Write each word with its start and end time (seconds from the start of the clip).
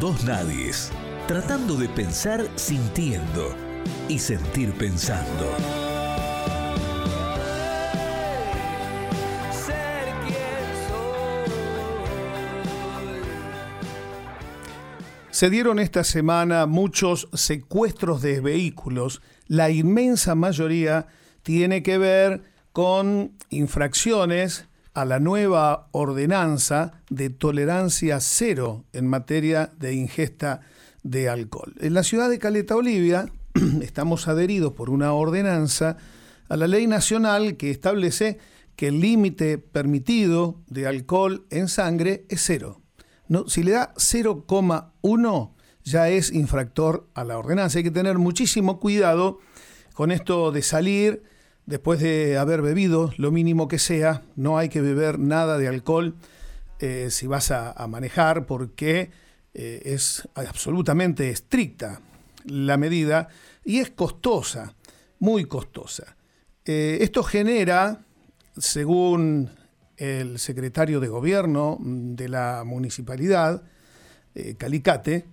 Dos 0.00 0.24
Nadies, 0.24 0.92
tratando 1.26 1.74
de 1.74 1.88
pensar 1.88 2.46
sintiendo 2.56 3.54
y 4.10 4.18
sentir 4.18 4.74
pensando. 4.74 5.46
Se 15.30 15.48
dieron 15.48 15.78
esta 15.78 16.04
semana 16.04 16.66
muchos 16.66 17.30
secuestros 17.32 18.20
de 18.20 18.42
vehículos. 18.42 19.22
La 19.46 19.70
inmensa 19.70 20.34
mayoría 20.34 21.06
tiene 21.42 21.82
que 21.82 21.96
ver 21.96 22.42
con 22.72 23.32
infracciones 23.48 24.66
a 24.96 25.04
la 25.04 25.20
nueva 25.20 25.88
ordenanza 25.92 27.02
de 27.10 27.28
tolerancia 27.28 28.18
cero 28.18 28.86
en 28.94 29.06
materia 29.06 29.70
de 29.78 29.92
ingesta 29.92 30.62
de 31.02 31.28
alcohol. 31.28 31.74
En 31.80 31.92
la 31.92 32.02
ciudad 32.02 32.30
de 32.30 32.38
Caleta 32.38 32.76
Olivia 32.76 33.26
estamos 33.82 34.26
adheridos 34.26 34.72
por 34.72 34.88
una 34.88 35.12
ordenanza 35.12 35.98
a 36.48 36.56
la 36.56 36.66
ley 36.66 36.86
nacional 36.86 37.58
que 37.58 37.70
establece 37.70 38.38
que 38.74 38.88
el 38.88 39.00
límite 39.00 39.58
permitido 39.58 40.62
de 40.66 40.86
alcohol 40.86 41.44
en 41.50 41.68
sangre 41.68 42.24
es 42.30 42.40
cero. 42.42 42.80
No, 43.28 43.50
si 43.50 43.64
le 43.64 43.72
da 43.72 43.92
0,1 43.96 45.50
ya 45.84 46.08
es 46.08 46.32
infractor 46.32 47.06
a 47.12 47.24
la 47.24 47.36
ordenanza. 47.36 47.76
Hay 47.76 47.84
que 47.84 47.90
tener 47.90 48.16
muchísimo 48.16 48.80
cuidado 48.80 49.40
con 49.92 50.10
esto 50.10 50.52
de 50.52 50.62
salir 50.62 51.35
después 51.66 52.00
de 52.00 52.38
haber 52.38 52.62
bebido 52.62 53.12
lo 53.18 53.30
mínimo 53.30 53.68
que 53.68 53.78
sea. 53.78 54.22
No 54.36 54.56
hay 54.56 54.68
que 54.68 54.80
beber 54.80 55.18
nada 55.18 55.58
de 55.58 55.68
alcohol 55.68 56.14
eh, 56.78 57.08
si 57.10 57.26
vas 57.26 57.50
a, 57.50 57.86
manejar 57.88 58.46
porque 58.46 59.10
eh, 59.54 59.82
es 59.84 60.28
absolutamente 60.34 61.30
estricta 61.30 62.00
la 62.44 62.76
medida 62.76 63.28
y 63.64 63.78
es 63.78 63.90
costosa, 63.90 64.74
muy 65.18 65.46
costosa. 65.46 66.16
Eh, 66.64 66.98
esto 67.00 67.22
genera, 67.22 68.04
según 68.56 69.50
el 69.96 70.38
secretario 70.38 71.00
de 71.00 71.08
gobierno 71.08 71.78
de 71.80 72.28
la 72.28 72.62
municipalidad, 72.64 73.62
Calicate, 74.58 75.24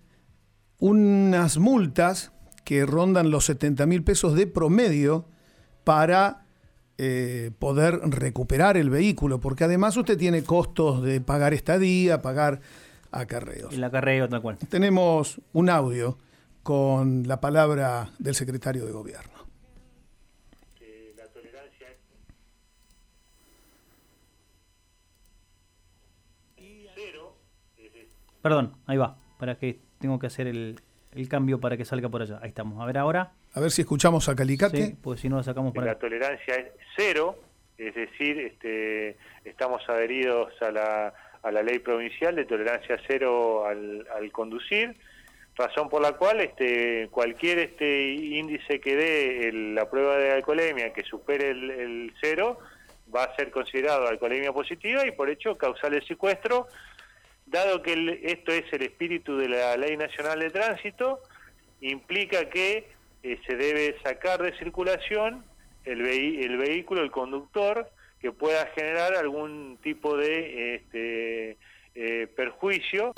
unas 0.79 1.57
multas 1.57 2.31
que 2.63 2.85
rondan 2.85 3.29
los 3.29 3.43
70 3.43 3.85
mil 3.85 4.05
pesos 4.05 4.35
de 4.35 4.47
promedio 4.47 5.27
para 5.83 6.45
eh, 6.97 7.51
poder 7.59 7.99
recuperar 8.03 8.77
el 8.77 8.89
vehículo, 8.89 9.39
porque 9.39 9.63
además 9.63 9.97
usted 9.97 10.17
tiene 10.17 10.43
costos 10.43 11.03
de 11.03 11.21
pagar 11.21 11.53
estadía, 11.53 12.21
pagar 12.21 12.61
acarreos. 13.11 13.73
El 13.73 13.83
acarreo, 13.83 14.29
tal 14.29 14.41
cual. 14.41 14.57
Tenemos 14.69 15.41
un 15.53 15.69
audio 15.69 16.17
con 16.61 17.27
la 17.27 17.41
palabra 17.41 18.11
del 18.19 18.35
secretario 18.35 18.85
de 18.85 18.91
gobierno. 18.91 19.33
Perdón, 28.43 28.73
ahí 28.87 28.97
va. 28.97 29.15
Para 29.39 29.57
que 29.57 29.79
tengo 29.99 30.19
que 30.19 30.27
hacer 30.27 30.47
el, 30.47 30.81
cambio 31.27 31.59
para 31.59 31.77
que 31.77 31.85
salga 31.85 32.09
por 32.09 32.21
allá. 32.21 32.39
Ahí 32.41 32.49
estamos. 32.49 32.81
A 32.81 32.85
ver 32.85 32.97
ahora. 32.97 33.31
A 33.53 33.59
ver 33.59 33.71
si 33.71 33.81
escuchamos 33.81 34.29
a 34.29 34.35
Calicate. 34.35 34.85
Sí, 34.85 34.97
pues 35.01 35.19
si 35.19 35.29
no 35.29 35.37
lo 35.37 35.43
sacamos 35.43 35.73
para. 35.73 35.87
La 35.87 35.99
tolerancia 35.99 36.55
es 36.55 36.67
cero, 36.95 37.37
es 37.77 37.93
decir, 37.95 38.39
este, 38.39 39.17
estamos 39.45 39.81
adheridos 39.89 40.53
a 40.61 40.71
la, 40.71 41.13
a 41.43 41.51
la 41.51 41.63
ley 41.63 41.79
provincial 41.79 42.35
de 42.35 42.45
tolerancia 42.45 42.97
cero 43.07 43.65
al, 43.65 44.07
al 44.15 44.31
conducir 44.31 44.95
razón 45.55 45.89
por 45.89 46.01
la 46.01 46.13
cual 46.13 46.41
este 46.41 47.09
cualquier 47.11 47.59
este 47.59 48.09
índice 48.11 48.79
que 48.79 48.95
dé 48.95 49.51
la 49.53 49.89
prueba 49.89 50.17
de 50.17 50.31
alcoholemia 50.31 50.93
que 50.93 51.03
supere 51.03 51.51
el, 51.51 51.69
el, 51.69 52.13
cero 52.19 52.57
va 53.15 53.25
a 53.25 53.35
ser 53.35 53.51
considerado 53.51 54.07
alcoholemia 54.07 54.51
positiva 54.51 55.05
y 55.05 55.11
por 55.11 55.29
hecho 55.29 55.55
causar 55.55 55.93
el 55.93 56.03
secuestro 56.07 56.67
dado 57.45 57.81
que 57.81 58.19
esto 58.23 58.51
es 58.51 58.65
el 58.71 58.83
espíritu 58.83 59.37
de 59.37 59.49
la 59.49 59.77
Ley 59.77 59.97
Nacional 59.97 60.39
de 60.39 60.49
Tránsito, 60.49 61.19
implica 61.81 62.49
que 62.49 62.89
eh, 63.23 63.39
se 63.45 63.55
debe 63.55 63.95
sacar 64.03 64.41
de 64.41 64.57
circulación 64.57 65.45
el, 65.85 66.05
el, 66.05 66.57
vehículo, 66.57 67.01
el 67.01 67.11
conductor, 67.11 67.89
que 68.19 68.31
pueda 68.31 68.65
generar 68.67 69.15
algún 69.15 69.77
tipo 69.83 70.15
de 70.15 70.75
este, 70.75 71.57
eh, 71.95 72.27
perjuicio. 72.35 73.13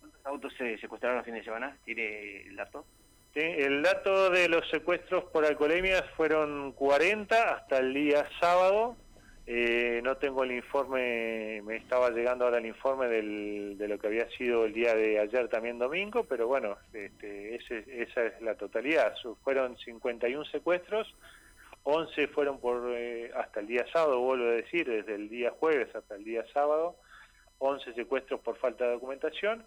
¿Cuántos 0.00 0.26
autos 0.26 0.52
se 0.58 0.78
secuestraron 0.78 1.18
el 1.18 1.24
fin 1.24 1.34
de 1.34 1.44
semana? 1.44 1.76
¿Tiene 1.84 2.42
el 2.42 2.56
dato? 2.56 2.84
el 3.32 3.82
dato 3.82 4.30
de 4.30 4.48
los 4.48 4.68
secuestros 4.70 5.22
por 5.26 5.44
alcoholemia 5.44 6.02
fueron 6.16 6.72
40 6.72 7.54
hasta 7.54 7.78
el 7.78 7.94
día 7.94 8.28
sábado 8.40 8.96
eh, 9.52 10.00
no 10.04 10.16
tengo 10.16 10.44
el 10.44 10.52
informe, 10.52 11.60
me 11.62 11.74
estaba 11.74 12.10
llegando 12.10 12.44
ahora 12.44 12.58
el 12.58 12.66
informe 12.66 13.08
de 13.08 13.88
lo 13.88 13.98
que 13.98 14.06
había 14.06 14.30
sido 14.30 14.64
el 14.64 14.72
día 14.72 14.94
de 14.94 15.18
ayer 15.18 15.48
también 15.48 15.76
domingo, 15.76 16.22
pero 16.22 16.46
bueno, 16.46 16.78
este, 16.92 17.56
esa 17.56 18.26
es 18.26 18.40
la 18.42 18.54
totalidad. 18.54 19.12
Fueron 19.42 19.76
51 19.76 20.44
secuestros, 20.44 21.12
11 21.82 22.28
fueron 22.28 22.60
por 22.60 22.92
eh, 22.94 23.32
hasta 23.34 23.58
el 23.58 23.66
día 23.66 23.84
sábado, 23.92 24.20
vuelvo 24.20 24.44
a 24.44 24.52
decir, 24.52 24.88
desde 24.88 25.16
el 25.16 25.28
día 25.28 25.50
jueves 25.50 25.92
hasta 25.96 26.14
el 26.14 26.22
día 26.22 26.44
sábado, 26.52 26.94
11 27.58 27.94
secuestros 27.94 28.38
por 28.42 28.56
falta 28.56 28.84
de 28.84 28.92
documentación. 28.92 29.64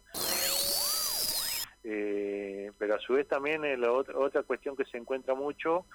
Eh, 1.83 2.71
pero 2.77 2.95
a 2.95 2.99
su 2.99 3.15
vez 3.15 3.27
también 3.27 3.63
la 3.81 3.91
otra, 3.91 4.17
otra 4.17 4.43
cuestión 4.43 4.77
que 4.77 4.85
se 4.85 4.97
encuentra 4.97 5.35
mucho 5.35 5.85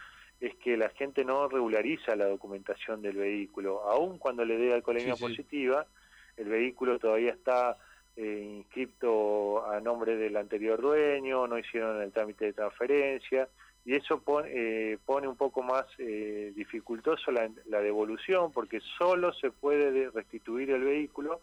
es 0.41 0.55
que 0.57 0.77
la 0.77 0.89
gente 0.91 1.25
no 1.25 1.49
regulariza 1.49 2.15
la 2.15 2.27
documentación 2.27 3.03
del 3.03 3.17
vehículo. 3.17 3.83
Aun 3.83 4.19
cuando 4.19 4.45
le 4.45 4.57
dé 4.57 4.73
alcoholemia 4.73 5.17
positiva, 5.17 5.87
el 6.37 6.49
vehículo 6.49 6.99
todavía 6.99 7.33
está 7.33 7.77
eh, 8.17 8.57
inscrito 8.59 9.67
a 9.67 9.81
nombre 9.81 10.17
del 10.17 10.37
anterior 10.37 10.81
dueño, 10.81 11.47
no 11.47 11.59
hicieron 11.59 12.01
el 12.03 12.13
trámite 12.13 12.47
de 12.47 12.53
transferencia, 12.53 13.49
y 13.85 13.95
eso 13.95 14.21
pone, 14.21 14.51
eh, 14.53 14.99
pone 15.05 15.27
un 15.27 15.37
poco 15.37 15.63
más 15.63 15.87
eh, 15.99 16.53
dificultoso 16.55 17.33
la, 17.33 17.51
la, 17.67 17.81
devolución, 17.81 18.53
porque 18.53 18.81
solo 18.99 19.33
se 19.33 19.51
puede 19.51 20.11
restituir 20.11 20.71
el 20.71 20.85
vehículo 20.85 21.41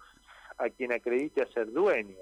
a 0.57 0.69
quien 0.69 0.93
acredite 0.93 1.41
a 1.41 1.47
ser 1.47 1.71
dueño. 1.71 2.17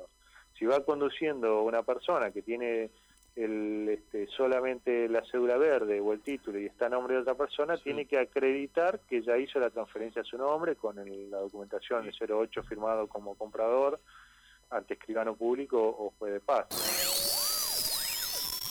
Si 0.57 0.65
va 0.65 0.83
conduciendo 0.83 1.63
una 1.63 1.83
persona 1.83 2.31
que 2.31 2.41
tiene 2.41 2.89
el, 3.35 3.89
este, 3.89 4.27
solamente 4.27 5.09
la 5.09 5.23
cédula 5.25 5.57
verde 5.57 5.99
o 5.99 6.13
el 6.13 6.21
título 6.21 6.59
y 6.59 6.65
está 6.65 6.85
a 6.85 6.89
nombre 6.89 7.15
de 7.15 7.21
otra 7.21 7.35
persona, 7.35 7.77
tiene 7.77 8.05
que 8.05 8.19
acreditar 8.19 8.99
que 9.09 9.21
ya 9.21 9.37
hizo 9.37 9.59
la 9.59 9.69
transferencia 9.69 10.21
a 10.21 10.25
su 10.25 10.37
nombre 10.37 10.75
con 10.75 10.95
la 10.95 11.39
documentación 11.39 12.05
del 12.05 12.31
08 12.31 12.63
firmado 12.63 13.07
como 13.07 13.35
comprador 13.35 13.99
ante 14.69 14.93
escribano 14.93 15.35
público 15.35 15.79
o 15.79 16.13
juez 16.17 16.33
de 16.33 16.39
paz. 16.39 16.67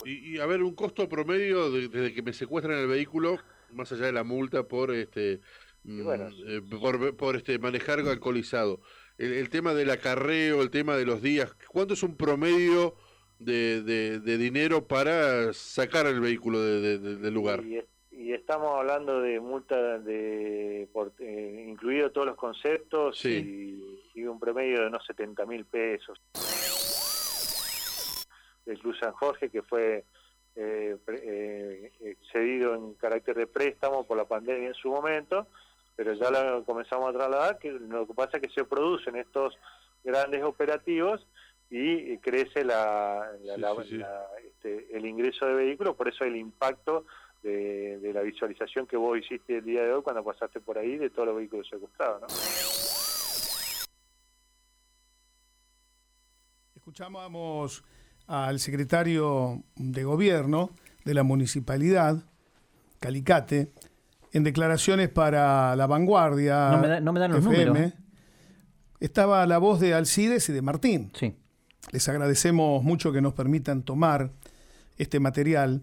Y, 0.05 0.41
a 0.41 0.47
ver, 0.47 0.63
un 0.63 0.75
costo 0.75 1.09
promedio 1.09 1.71
desde 1.71 2.13
que 2.13 2.23
me 2.23 2.33
secuestran 2.33 2.77
el 2.77 2.89
vehículo, 2.89 3.39
más 3.71 3.93
allá 3.93 4.07
de 4.07 4.13
la 4.13 4.25
multa 4.25 4.65
por 4.65 4.93
este 4.93 5.41
mm, 5.85 6.09
eh, 6.49 6.63
por, 6.69 7.17
por, 7.17 7.37
este 7.37 7.59
manejar 7.61 8.01
alcoholizado. 8.01 8.81
El, 9.17 9.33
el 9.33 9.49
tema 9.49 9.75
del 9.75 9.91
acarreo, 9.91 10.61
el 10.61 10.71
tema 10.71 10.97
de 10.97 11.05
los 11.05 11.23
días, 11.23 11.55
¿cuánto 11.69 11.95
es 11.95 12.03
un 12.03 12.17
promedio 12.17 12.97
de, 13.45 13.83
de, 14.21 14.39
dinero 14.39 14.87
para 14.87 15.53
sacar 15.53 16.07
el 16.07 16.21
vehículo 16.21 16.61
del 16.61 17.35
lugar. 17.35 17.63
Y, 17.65 18.33
estamos 18.33 18.79
hablando 18.79 19.21
de 19.21 19.41
multa 19.41 19.99
de 19.99 20.89
por, 20.93 21.13
eh, 21.19 21.67
incluido 21.69 22.11
todos 22.11 22.29
los 22.29 22.37
conceptos 22.37 23.25
y, 23.25 24.01
un 24.25 24.39
promedio 24.39 24.81
de 24.81 24.87
unos 24.87 25.05
70 25.05 25.45
mil 25.47 25.65
pesos. 25.65 26.19
El 28.65 28.79
Club 28.79 28.95
San 28.99 29.13
Jorge 29.13 29.51
que 29.51 29.63
fue 29.63 30.05
eh, 30.55 30.97
eh, 31.09 32.17
cedido 32.33 32.75
en 32.75 32.95
carácter 32.95 33.37
de 33.37 33.47
préstamo 33.47 34.07
por 34.07 34.17
la 34.17 34.25
pandemia 34.25 34.69
en 34.69 34.75
su 34.75 34.89
momento, 34.89 35.47
pero 35.97 36.15
ya 36.15 36.31
lo 36.31 36.65
comenzamos 36.65 37.11
a 37.11 37.19
trasladar, 37.19 37.59
que 37.59 37.73
lo 37.73 38.07
que 38.07 38.15
pasa 38.15 38.37
es 38.37 38.43
que 38.43 38.51
se 38.51 38.65
producen 38.65 39.17
estos 39.17 39.59
grandes 40.05 40.43
operativos 40.43 41.27
y 41.75 42.19
crece 42.19 42.67
la, 42.67 43.31
este, 44.47 44.95
el 44.95 45.07
ingreso 45.07 45.47
de 45.47 45.55
vehículos, 45.55 45.97
por 45.97 46.07
eso 46.07 46.23
el 46.23 46.37
impacto 46.37 47.07
de, 47.43 48.11
la 48.13 48.21
visualización 48.21 48.87
que 48.87 48.99
vos 48.99 49.19
hiciste 49.19 49.57
el 49.57 49.65
día 49.65 49.83
de 49.83 49.95
hoy 49.95 50.03
cuando 50.03 50.23
pasaste 50.23 50.61
por 50.61 50.77
ahí 50.77 50.99
de 50.99 51.09
todos 51.09 51.29
los 51.29 51.37
vehículos 51.39 51.67
secuestrados. 51.67 52.21
¿no? 52.21 52.27
Escuchamos 56.77 57.83
al 58.27 58.59
secretario 58.59 59.63
de 59.77 60.05
gobierno 60.05 60.73
de 61.07 61.15
la 61.15 61.23
municipalidad, 61.23 62.23
Calicate, 63.01 63.73
en 64.33 64.45
declaraciones 64.45 65.09
para 65.09 65.75
La 65.75 65.87
Vanguardia. 65.87 66.71
No 67.01 67.13
me, 67.15 67.21
dan 67.21 67.33
los 67.33 67.45
números. 67.45 67.95
estaba 69.01 69.47
la 69.47 69.57
voz 69.57 69.81
de 69.81 69.95
Alcides 69.95 70.51
y 70.51 70.53
de 70.53 70.61
Martín. 70.61 71.13
Sí. 71.15 71.35
Les 71.91 72.09
agradecemos 72.09 72.83
mucho 72.83 73.13
que 73.13 73.21
nos 73.21 73.35
permitan 73.35 73.83
tomar 73.83 74.31
este 74.99 75.21
material. 75.21 75.83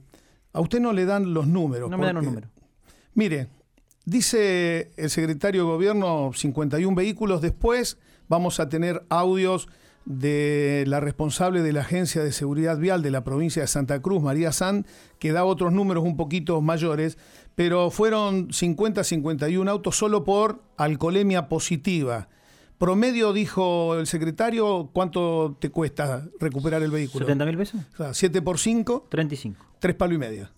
A 0.53 0.61
usted 0.61 0.79
no 0.79 0.93
le 0.93 1.05
dan 1.05 1.33
los 1.33 1.47
números. 1.47 1.89
No 1.89 1.97
me 1.97 2.05
dan 2.05 2.15
los 2.15 2.23
números. 2.23 2.49
Mire, 3.13 3.47
dice 4.05 4.91
el 4.97 5.09
secretario 5.09 5.63
de 5.63 5.71
Gobierno 5.71 6.31
51 6.33 6.95
vehículos. 6.95 7.41
Después 7.41 7.97
vamos 8.27 8.59
a 8.59 8.69
tener 8.69 9.03
audios 9.09 9.67
de 10.05 10.85
la 10.87 10.99
responsable 10.99 11.61
de 11.61 11.73
la 11.73 11.81
Agencia 11.81 12.23
de 12.23 12.31
Seguridad 12.31 12.77
Vial 12.77 13.03
de 13.03 13.11
la 13.11 13.23
provincia 13.23 13.61
de 13.61 13.67
Santa 13.67 14.01
Cruz, 14.01 14.23
María 14.23 14.51
San, 14.51 14.87
que 15.19 15.31
da 15.31 15.45
otros 15.45 15.71
números 15.71 16.03
un 16.03 16.17
poquito 16.17 16.61
mayores, 16.61 17.17
pero 17.55 17.91
fueron 17.91 18.51
50, 18.51 19.03
51 19.03 19.69
autos 19.69 19.97
solo 19.97 20.23
por 20.23 20.63
alcoholemia 20.77 21.47
positiva. 21.47 22.29
Promedio, 22.79 23.33
dijo 23.33 23.95
el 23.95 24.07
secretario, 24.07 24.89
¿cuánto 24.93 25.57
te 25.59 25.69
cuesta 25.69 26.25
recuperar 26.39 26.81
el 26.81 26.91
vehículo? 26.91 27.27
¿70 27.27 27.45
mil 27.45 27.57
pesos? 27.57 27.81
O 27.93 27.97
sea, 27.97 28.13
7 28.13 28.41
por 28.41 28.57
5. 28.57 29.07
35. 29.09 29.65
3 29.79 29.95
palo 29.95 30.13
y 30.13 30.17
medio. 30.17 30.49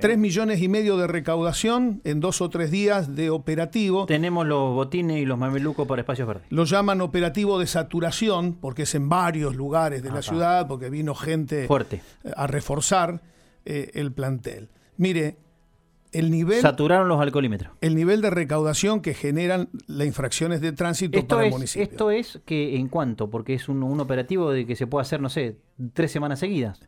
3 0.00 0.16
millones 0.16 0.62
y 0.62 0.68
medio 0.68 0.96
de 0.96 1.06
recaudación 1.06 2.00
en 2.04 2.20
dos 2.20 2.40
o 2.40 2.48
tres 2.48 2.70
días 2.70 3.14
de 3.16 3.28
operativo. 3.28 4.06
Tenemos 4.06 4.46
los 4.46 4.72
botines 4.72 5.18
y 5.18 5.26
los 5.26 5.36
mamelucos 5.36 5.86
para 5.86 6.00
espacios 6.00 6.26
verdes. 6.26 6.44
Lo 6.48 6.64
llaman 6.64 7.02
operativo 7.02 7.58
de 7.58 7.66
saturación, 7.66 8.54
porque 8.54 8.84
es 8.84 8.94
en 8.94 9.10
varios 9.10 9.54
lugares 9.54 10.02
de 10.02 10.10
la 10.10 10.22
ciudad, 10.22 10.66
porque 10.68 10.88
vino 10.88 11.14
gente 11.14 11.66
Fuerte. 11.66 12.00
a 12.34 12.46
reforzar 12.46 13.20
eh, 13.66 13.90
el 13.92 14.12
plantel. 14.12 14.70
Mire, 14.96 15.36
el 16.12 16.30
nivel... 16.30 16.60
Saturaron 16.60 17.08
los 17.08 17.20
alcoholímetros. 17.20 17.72
El 17.80 17.94
nivel 17.94 18.20
de 18.20 18.30
recaudación 18.30 19.00
que 19.00 19.14
generan 19.14 19.68
las 19.86 20.06
infracciones 20.06 20.60
de 20.60 20.72
tránsito 20.72 21.18
esto 21.18 21.36
para 21.36 21.42
es, 21.42 21.46
el 21.48 21.52
municipio. 21.52 21.82
Esto 21.82 22.10
es 22.10 22.40
que 22.44 22.76
en 22.76 22.88
cuanto, 22.88 23.30
porque 23.30 23.54
es 23.54 23.68
un, 23.68 23.82
un 23.82 24.00
operativo 24.00 24.50
de 24.50 24.66
que 24.66 24.76
se 24.76 24.86
puede 24.86 25.02
hacer, 25.02 25.20
no 25.20 25.28
sé, 25.28 25.56
tres 25.94 26.12
semanas 26.12 26.38
seguidas. 26.38 26.80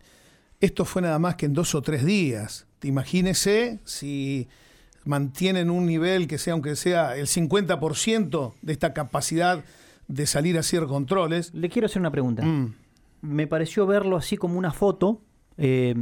Esto 0.60 0.84
fue 0.84 1.02
nada 1.02 1.18
más 1.18 1.36
que 1.36 1.46
en 1.46 1.54
dos 1.54 1.74
o 1.74 1.82
tres 1.82 2.04
días. 2.04 2.66
Imagínese 2.82 3.80
si 3.84 4.48
mantienen 5.04 5.70
un 5.70 5.86
nivel 5.86 6.26
que 6.26 6.38
sea, 6.38 6.52
aunque 6.54 6.76
sea 6.76 7.16
el 7.16 7.26
50% 7.26 8.54
de 8.62 8.72
esta 8.72 8.92
capacidad 8.92 9.64
de 10.08 10.26
salir 10.26 10.56
a 10.56 10.60
hacer 10.60 10.84
controles. 10.86 11.52
Le 11.54 11.68
quiero 11.68 11.86
hacer 11.86 12.00
una 12.00 12.10
pregunta. 12.10 12.44
Mm. 12.44 12.74
Me 13.22 13.46
pareció 13.46 13.86
verlo 13.86 14.16
así 14.16 14.36
como 14.36 14.58
una 14.58 14.72
foto. 14.72 15.22
Eh, 15.56 15.94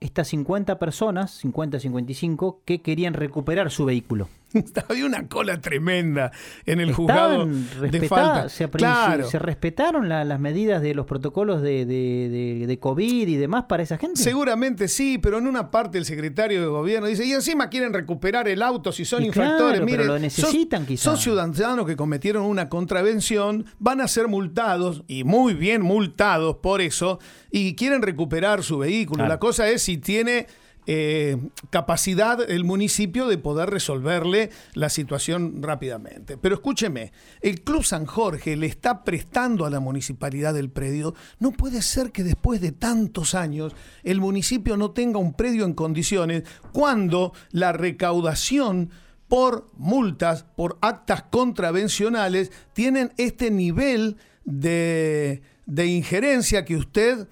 estas 0.00 0.28
50 0.28 0.78
personas, 0.78 1.32
50, 1.32 1.80
55, 1.80 2.60
que 2.64 2.80
querían 2.80 3.14
recuperar 3.14 3.70
su 3.70 3.84
vehículo. 3.84 4.28
Había 4.88 5.06
una 5.06 5.28
cola 5.28 5.60
tremenda 5.60 6.32
en 6.64 6.80
el 6.80 6.92
juzgado 6.92 7.46
de 7.46 8.08
falta. 8.08 8.48
Se, 8.48 8.68
claro. 8.68 9.28
se, 9.28 9.38
respetaron 9.38 10.08
las 10.08 10.40
medidas 10.40 10.80
de 10.80 10.94
los 10.94 11.06
protocolos 11.06 11.60
de, 11.60 11.84
de, 11.84 12.64
de, 12.66 12.78
COVID 12.78 13.28
y 13.28 13.36
demás 13.36 13.64
para 13.68 13.82
esa 13.82 13.98
gente? 13.98 14.20
Seguramente 14.20 14.88
sí, 14.88 15.18
pero 15.18 15.38
en 15.38 15.46
una 15.46 15.70
parte 15.70 15.98
el 15.98 16.04
secretario 16.04 16.60
de 16.60 16.66
gobierno 16.66 17.08
dice, 17.08 17.26
y 17.26 17.32
encima 17.32 17.68
quieren 17.68 17.92
recuperar 17.92 18.48
el 18.48 18.62
auto 18.62 18.92
si 18.92 19.04
son 19.04 19.24
infractores. 19.24 19.80
Claro, 19.80 20.04
lo 20.04 20.18
necesitan 20.18 20.86
quizás. 20.86 21.02
Son 21.04 21.16
ciudadanos 21.18 21.86
que 21.86 21.96
cometieron 21.96 22.44
una 22.44 22.68
contravención, 22.68 23.66
van 23.78 24.00
a 24.00 24.08
ser 24.08 24.28
multados, 24.28 25.04
y 25.06 25.24
muy 25.24 25.54
bien 25.54 25.82
multados 25.82 26.56
por 26.56 26.80
eso, 26.80 27.18
y 27.50 27.74
quieren 27.74 28.02
recuperar 28.02 28.62
su 28.62 28.78
vehículo. 28.78 29.26
La 29.26 29.38
cosa 29.38 29.68
es 29.68 29.82
si 29.82 29.98
tiene 29.98 30.46
eh, 30.90 31.36
capacidad 31.68 32.50
el 32.50 32.64
municipio 32.64 33.28
de 33.28 33.36
poder 33.36 33.68
resolverle 33.68 34.48
la 34.72 34.88
situación 34.88 35.62
rápidamente. 35.62 36.38
Pero 36.38 36.54
escúcheme, 36.54 37.12
el 37.42 37.60
Club 37.60 37.84
San 37.84 38.06
Jorge 38.06 38.56
le 38.56 38.68
está 38.68 39.04
prestando 39.04 39.66
a 39.66 39.70
la 39.70 39.80
municipalidad 39.80 40.54
del 40.54 40.70
predio. 40.70 41.14
No 41.40 41.52
puede 41.52 41.82
ser 41.82 42.10
que 42.10 42.24
después 42.24 42.62
de 42.62 42.72
tantos 42.72 43.34
años 43.34 43.74
el 44.02 44.18
municipio 44.22 44.78
no 44.78 44.92
tenga 44.92 45.18
un 45.18 45.34
predio 45.34 45.66
en 45.66 45.74
condiciones 45.74 46.44
cuando 46.72 47.34
la 47.50 47.72
recaudación 47.72 48.88
por 49.28 49.70
multas, 49.76 50.44
por 50.56 50.78
actas 50.80 51.22
contravencionales, 51.24 52.50
tienen 52.72 53.12
este 53.18 53.50
nivel 53.50 54.16
de, 54.46 55.42
de 55.66 55.86
injerencia 55.86 56.64
que 56.64 56.76
usted 56.76 57.28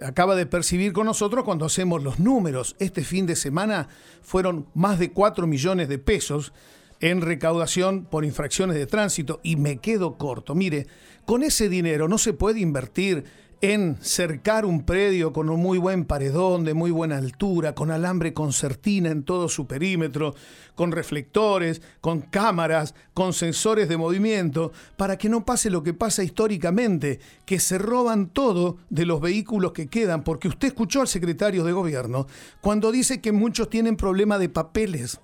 acaba 0.00 0.34
de 0.34 0.46
percibir 0.46 0.92
con 0.92 1.06
nosotros 1.06 1.44
cuando 1.44 1.66
hacemos 1.66 2.02
los 2.02 2.18
números. 2.18 2.76
Este 2.78 3.02
fin 3.02 3.26
de 3.26 3.36
semana 3.36 3.88
fueron 4.22 4.66
más 4.74 4.98
de 4.98 5.12
4 5.12 5.46
millones 5.46 5.88
de 5.88 5.98
pesos 5.98 6.52
en 7.00 7.20
recaudación 7.20 8.04
por 8.04 8.24
infracciones 8.24 8.76
de 8.76 8.86
tránsito 8.86 9.40
y 9.42 9.56
me 9.56 9.78
quedo 9.78 10.16
corto. 10.16 10.54
Mire, 10.54 10.86
con 11.24 11.42
ese 11.42 11.68
dinero 11.68 12.08
no 12.08 12.16
se 12.16 12.32
puede 12.32 12.60
invertir 12.60 13.24
en 13.62 13.96
cercar 14.00 14.66
un 14.66 14.82
predio 14.82 15.32
con 15.32 15.48
un 15.48 15.60
muy 15.60 15.78
buen 15.78 16.04
paredón, 16.04 16.64
de 16.64 16.74
muy 16.74 16.90
buena 16.90 17.16
altura, 17.16 17.76
con 17.76 17.92
alambre 17.92 18.34
concertina 18.34 19.10
en 19.10 19.22
todo 19.22 19.48
su 19.48 19.68
perímetro, 19.68 20.34
con 20.74 20.90
reflectores, 20.90 21.80
con 22.00 22.22
cámaras, 22.22 22.96
con 23.14 23.32
sensores 23.32 23.88
de 23.88 23.96
movimiento, 23.96 24.72
para 24.96 25.16
que 25.16 25.28
no 25.28 25.44
pase 25.44 25.70
lo 25.70 25.84
que 25.84 25.94
pasa 25.94 26.24
históricamente, 26.24 27.20
que 27.46 27.60
se 27.60 27.78
roban 27.78 28.30
todo 28.30 28.78
de 28.90 29.06
los 29.06 29.20
vehículos 29.20 29.70
que 29.70 29.86
quedan, 29.86 30.24
porque 30.24 30.48
usted 30.48 30.66
escuchó 30.66 31.00
al 31.00 31.08
secretario 31.08 31.62
de 31.62 31.70
gobierno 31.70 32.26
cuando 32.60 32.90
dice 32.90 33.20
que 33.20 33.30
muchos 33.30 33.70
tienen 33.70 33.96
problema 33.96 34.40
de 34.40 34.48
papeles 34.48 35.20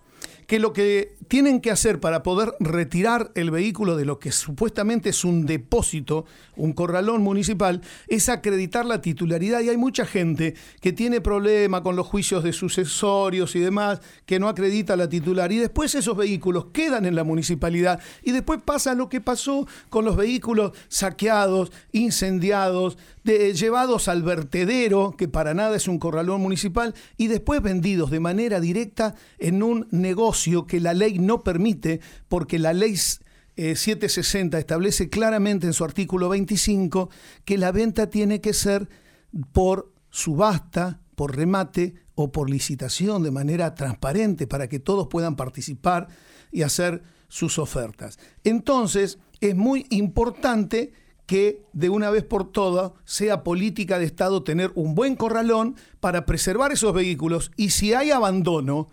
que 0.49 0.59
lo 0.59 0.73
que 0.73 1.15
tienen 1.29 1.61
que 1.61 1.71
hacer 1.71 2.01
para 2.01 2.23
poder 2.23 2.55
retirar 2.59 3.31
el 3.35 3.51
vehículo 3.51 3.99
de 3.99 4.07
lo 4.07 4.19
que 4.19 4.33
supuestamente 4.33 5.11
es 5.11 5.23
un 5.23 5.45
depósito, 5.45 6.25
un 6.57 6.73
corralón 6.73 7.23
municipal, 7.23 7.83
es 8.07 8.31
acreditar 8.31 8.87
la 8.87 9.03
titularidad. 9.03 9.61
Y 9.61 9.69
hay 9.69 9.77
mucha 9.77 10.07
gente 10.07 10.55
que 10.81 10.95
tiene 10.95 11.21
problema 11.21 11.83
con 11.83 11.97
los 11.97 12.07
juicios 12.07 12.45
de 12.45 12.55
sucesorios 12.55 13.55
y 13.57 13.61
demás, 13.61 14.01
que 14.25 14.41
no 14.41 14.49
acredita 14.49 14.97
la 14.97 15.11
titular. 15.11 15.53
Y 15.53 15.59
después 15.59 15.95
esos 15.95 16.17
vehículos 16.17 16.69
quedan 16.73 17.05
en 17.05 17.15
la 17.15 17.25
municipalidad. 17.25 18.01
Y 18.23 18.33
después 18.33 18.61
pasa 18.65 18.95
lo 18.95 19.11
que 19.11 19.21
pasó 19.21 19.67
con 19.91 20.07
los 20.07 20.17
vehículos 20.17 20.73
saqueados, 20.89 21.73
incendiados, 21.93 22.97
llevados 23.23 24.09
al 24.09 24.23
vertedero, 24.23 25.15
que 25.19 25.29
para 25.29 25.53
nada 25.53 25.77
es 25.77 25.89
un 25.89 25.99
corralón 25.99 26.41
municipal, 26.41 26.95
y 27.19 27.27
después 27.27 27.61
vendidos 27.61 28.11
de 28.11 28.21
manera 28.21 28.61
directa 28.61 29.15
en 29.39 29.63
un 29.63 29.87
negocio 29.91 30.38
que 30.67 30.81
la 30.81 30.95
ley 30.95 31.19
no 31.19 31.43
permite, 31.43 32.01
porque 32.29 32.59
la 32.59 32.73
ley 32.73 32.97
760 32.97 34.57
eh, 34.57 34.61
establece 34.61 35.09
claramente 35.09 35.67
en 35.67 35.73
su 35.73 35.85
artículo 35.85 36.29
25 36.29 37.11
que 37.45 37.59
la 37.59 37.73
venta 37.73 38.09
tiene 38.11 38.41
que 38.41 38.53
ser 38.53 38.89
por 39.53 39.93
subasta, 40.11 41.01
por 41.15 41.37
remate 41.37 41.95
o 42.15 42.33
por 42.33 42.51
licitación 42.51 43.23
de 43.23 43.31
manera 43.31 43.75
transparente 43.75 44.47
para 44.47 44.69
que 44.69 44.79
todos 44.79 45.09
puedan 45.09 45.37
participar 45.37 46.09
y 46.51 46.63
hacer 46.63 47.03
sus 47.29 47.59
ofertas. 47.59 48.19
Entonces, 48.45 49.19
es 49.41 49.55
muy 49.55 49.87
importante 49.91 50.93
que 51.27 51.63
de 51.75 51.91
una 51.91 52.11
vez 52.11 52.25
por 52.25 52.51
todas 52.51 52.93
sea 53.05 53.45
política 53.45 53.99
de 53.99 54.07
Estado 54.07 54.43
tener 54.43 54.73
un 54.75 54.95
buen 54.95 55.15
corralón 55.15 55.77
para 56.01 56.25
preservar 56.25 56.73
esos 56.73 56.95
vehículos 56.95 57.53
y 57.55 57.71
si 57.71 57.93
hay 57.93 58.11
abandono, 58.11 58.89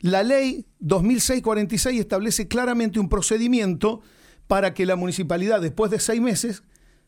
la 0.00 0.22
ley 0.22 0.66
2646 0.80 2.00
establece 2.00 2.48
claramente 2.48 2.98
un 2.98 3.08
procedimiento 3.08 4.00
para 4.46 4.74
que 4.74 4.86
la 4.86 4.96
municipalidad 4.96 5.60
después 5.60 5.90
de 5.90 6.00
seis 6.00 6.20
meses, 6.20 6.62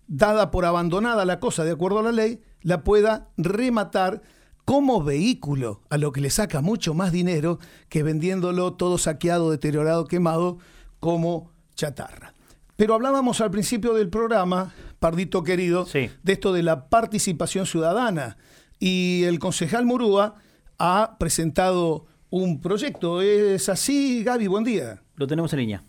dada 0.07 0.51
por 0.51 0.65
abandonada 0.65 1.25
la 1.25 1.41
cosa 1.41 1.65
de 1.65 1.73
acuerdo 1.73 1.99
a 1.99 2.05
la 2.05 2.13
ley, 2.13 2.41
la 2.61 2.85
pueda 2.85 3.31
rematar 3.37 4.23
como 4.65 5.03
vehículo, 5.03 5.83
a 5.91 5.99
lo 5.99 6.13
que 6.13 6.21
le 6.21 6.31
saca 6.31 6.61
mucho 6.61 6.95
más 6.95 7.11
dinero 7.11 7.59
que 7.89 8.03
vendiéndolo 8.03 8.75
todo 8.75 8.97
saqueado, 8.97 9.51
deteriorado, 9.51 10.07
quemado 10.07 10.59
como 11.01 11.51
chatarra. 11.75 12.35
Pero 12.77 12.95
hablábamos 12.95 13.41
al 13.41 13.51
principio 13.51 13.95
del 13.95 14.09
programa, 14.09 14.73
Pardito 14.99 15.43
querido, 15.43 15.85
de 15.93 16.33
esto 16.33 16.53
de 16.53 16.63
la 16.63 16.89
participación 16.89 17.67
ciudadana. 17.67 18.37
Y 18.79 19.25
el 19.25 19.41
concejal 19.41 19.85
Murúa 19.85 20.37
ha 20.79 21.17
presentado 21.19 22.07
un 22.33 22.61
proyecto. 22.61 23.23
¿Es 23.23 23.69
así, 23.69 24.25
Gaby? 24.25 24.49
Buen 24.49 24.65
día. 24.65 25.01
Lo 25.17 25.27
tenemos 25.27 25.53
en 25.53 25.61
línea. 25.61 25.83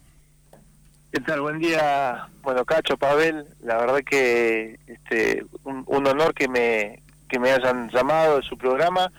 ¿Qué 1.11 1.19
tal? 1.21 1.41
Buen 1.41 1.59
día. 1.59 2.27
Bueno, 2.43 2.63
Cacho, 2.65 2.97
Pavel, 2.97 3.45
la 3.63 3.77
verdad 3.77 4.01
que 4.05 4.79
este, 4.85 5.45
un, 5.63 5.85
honor 5.87 6.33
que 6.33 6.47
me, 6.47 7.01
que 7.27 7.39
me 7.39 7.51
hayan 7.51 7.89
llamado 7.89 8.37
de 8.37 8.43
su 8.43 8.57
programa. 8.57 9.11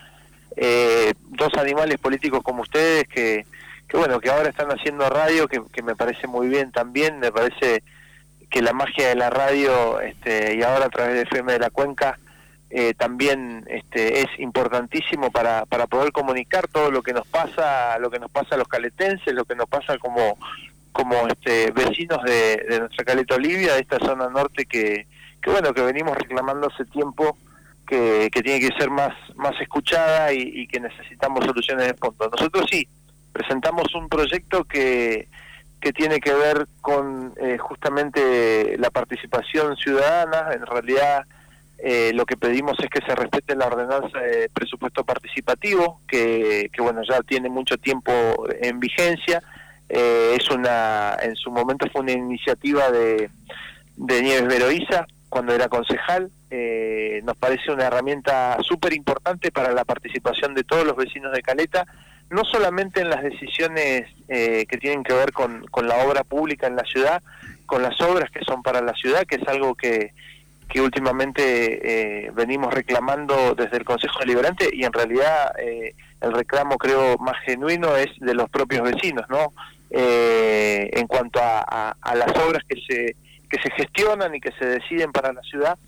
Eh, 0.57 1.13
dos 1.31 1.53
animales 1.55 1.99
políticos 1.99 2.41
como 2.45 2.63
ustedes 2.63 3.09
que 3.09 3.45
que 3.89 3.97
bueno, 3.97 4.21
que 4.21 4.31
ahora 4.31 4.49
están 4.49 4.69
haciendo 4.71 5.09
radio, 5.09 5.49
que, 5.49 5.83
me 5.83 5.95
parece 5.97 6.27
muy 6.27 6.49
bien 6.49 6.73
también, 6.73 7.19
me 7.19 7.31
parece 7.31 7.83
que 8.51 8.63
la 8.63 8.73
magia 8.73 9.09
de 9.09 9.15
la 9.15 9.31
radio 9.31 10.01
este, 10.01 10.57
y 10.57 10.63
ahora 10.63 10.87
a 10.87 10.91
través 10.91 11.15
de 11.15 11.23
FM 11.23 11.53
de 11.53 11.59
la 11.59 11.71
Cuenca 11.71 12.19
eh, 12.77 12.93
también 12.93 13.65
este, 13.69 14.23
es 14.23 14.27
importantísimo 14.39 15.31
para, 15.31 15.65
para 15.65 15.87
poder 15.87 16.11
comunicar 16.11 16.67
todo 16.67 16.91
lo 16.91 17.05
que 17.05 17.13
nos 17.13 17.25
pasa, 17.25 17.97
lo 18.01 18.11
que 18.11 18.19
nos 18.19 18.33
pasa 18.33 18.57
a 18.57 18.59
los 18.59 18.67
caletenses, 18.67 19.33
lo 19.33 19.45
que 19.45 19.55
nos 19.55 19.69
pasa 19.69 19.97
como 19.99 20.37
como 20.91 21.29
este, 21.29 21.71
vecinos 21.71 22.23
de, 22.25 22.79
nuestra 22.81 23.05
caleta 23.05 23.37
Olivia, 23.37 23.75
de 23.75 23.81
esta 23.81 24.01
zona 24.01 24.29
norte 24.29 24.65
que, 24.65 25.07
que 25.41 25.51
bueno, 25.51 25.73
que 25.73 25.83
venimos 25.83 26.17
reclamando 26.17 26.67
hace 26.67 26.85
tiempo 26.85 27.39
que, 27.87 28.29
tiene 28.33 28.59
que 28.59 28.77
ser 28.77 28.91
más, 28.91 29.15
más 29.37 29.61
escuchada 29.61 30.33
y, 30.33 30.67
que 30.67 30.81
necesitamos 30.81 31.45
soluciones 31.45 31.87
de 31.87 31.95
fondo. 31.95 32.29
Nosotros 32.29 32.67
sí, 32.71 32.89
presentamos 33.33 33.95
un 33.95 34.09
proyecto 34.09 34.65
que, 34.65 35.29
que 35.81 35.93
tiene 35.93 36.21
que 36.21 36.33
ver 36.33 36.67
con 36.81 37.35
eh, 37.41 37.57
justamente 37.59 38.77
la 38.79 38.91
participación 38.91 39.77
ciudadana, 39.77 40.53
en 40.53 40.67
realidad 40.67 41.25
eh, 41.79 42.13
lo 42.15 42.25
que 42.25 42.37
pedimos 42.37 42.79
es 42.81 42.89
que 42.89 43.05
se 43.07 43.15
respete 43.15 43.57
la 43.57 43.67
ordenanza 43.67 44.19
de 44.19 44.49
presupuesto 44.53 45.05
participativo, 45.05 46.01
que, 46.09 46.71
que 46.73 46.83
bueno, 46.83 47.03
ya 47.09 47.21
tiene 47.23 47.49
mucho 47.49 47.77
tiempo 47.77 48.13
en 48.61 48.81
vigencia, 48.81 49.43
eh, 49.89 50.37
es 50.41 50.51
una, 50.51 51.17
en 51.23 51.37
su 51.37 51.51
momento 51.51 51.87
fue 51.93 52.03
una 52.03 52.13
iniciativa 52.13 52.91
de, 52.91 53.31
de 53.97 54.23
Nieves 54.23 54.49
Veroiza 54.49 55.07
cuando 55.29 55.55
era 55.55 55.69
concejal. 55.69 56.31
Eh, 56.51 57.21
nos 57.25 57.37
parece 57.37 57.73
una 57.73 57.87
herramienta 57.87 58.57
súper 58.63 58.93
importante 58.93 59.51
para 59.51 59.73
la 59.73 59.85
participación 59.85 60.55
de 60.55 60.65
todos 60.65 60.87
los 60.87 60.97
vecinos 60.97 61.33
de 61.33 61.43
Caleta, 61.43 61.87
no 62.31 62.45
solamente 62.45 63.01
en 63.01 63.11
las 63.11 63.23
decisiones 63.23 64.09
eh, 64.29 64.65
que 64.69 64.79
tienen 64.79 65.03
que 65.03 65.13
ver 65.13 65.33
con, 65.33 65.67
con, 65.67 65.89
la 65.89 65.97
obra 66.07 66.25
pública 66.25 66.67
en 66.67 66.77
la 66.77 66.85
ciudad, 66.85 67.23
con 67.67 67.83
las 67.83 68.01
obras 68.01 68.31
que 68.31 68.45
son 68.45 68.63
para 68.63 68.81
la 68.81 68.95
ciudad, 68.95 69.27
que 69.27 69.37
es 69.37 69.49
algo 69.49 69.75
que, 69.75 70.13
que 70.75 70.81
últimamente 70.81 72.33
venimos 72.35 72.75
reclamando 72.75 73.55
desde 73.55 73.77
el 73.77 73.85
Consejo 73.85 74.19
Deliberante 74.19 74.69
y 74.73 74.83
en 74.83 74.93
realidad 74.93 75.55
el 75.61 76.33
reclamo 76.33 76.79
creo 76.79 77.17
más 77.19 77.39
genuino 77.45 77.97
es 77.97 78.11
de 78.19 78.35
los 78.35 78.51
propios 78.51 78.83
vecinos, 78.83 79.25
¿no? 79.29 79.53
eh, 79.97 80.91
en 80.93 81.07
cuanto 81.07 81.41
a, 81.41 81.95
las 82.17 82.37
obras 82.37 82.65
que 82.69 82.81
se, 82.81 83.15
que 83.49 83.63
se 83.63 83.71
gestionan 83.71 84.35
y 84.35 84.41
que 84.41 84.51
se 84.53 84.67
deciden 84.67 85.13
para 85.13 85.33
la 85.33 85.43
ciudad, 85.43 85.79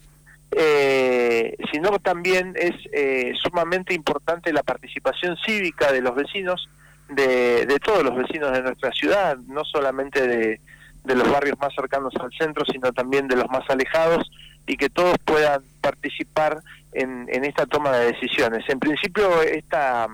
eh, 0.53 1.57
sino 1.73 1.99
también 1.99 2.55
es 2.57 2.75
eh, 2.93 3.35
sumamente 3.43 3.95
importante 3.95 4.53
la 4.53 4.63
participación 4.63 5.37
cívica 5.45 5.91
de 5.91 6.03
los 6.03 6.15
vecinos, 6.15 6.69
de, 7.09 7.67
de, 7.67 7.79
todos 7.81 8.05
los 8.05 8.17
vecinos 8.17 8.53
de 8.53 8.63
nuestra 8.63 8.93
ciudad, 8.93 9.37
no 9.49 9.65
solamente 9.65 10.25
de, 10.27 10.61
de 11.03 11.15
los 11.15 11.29
barrios 11.29 11.59
más 11.59 11.75
cercanos 11.75 12.15
al 12.21 12.33
centro, 12.33 12.65
sino 12.65 12.93
también 12.93 13.27
de 13.27 13.37
los 13.37 13.49
más 13.51 13.69
alejados, 13.69 14.31
y 14.67 14.77
que 14.77 14.89
todos 14.89 15.17
puedan 15.25 15.63
participar 15.81 16.61
en, 16.93 17.29
en 17.31 17.45
esta 17.45 17.67
toma 17.67 17.93
de 17.97 18.13
decisiones. 18.13 18.69
En 18.69 18.79
principio, 18.79 19.43
esta 19.43 20.09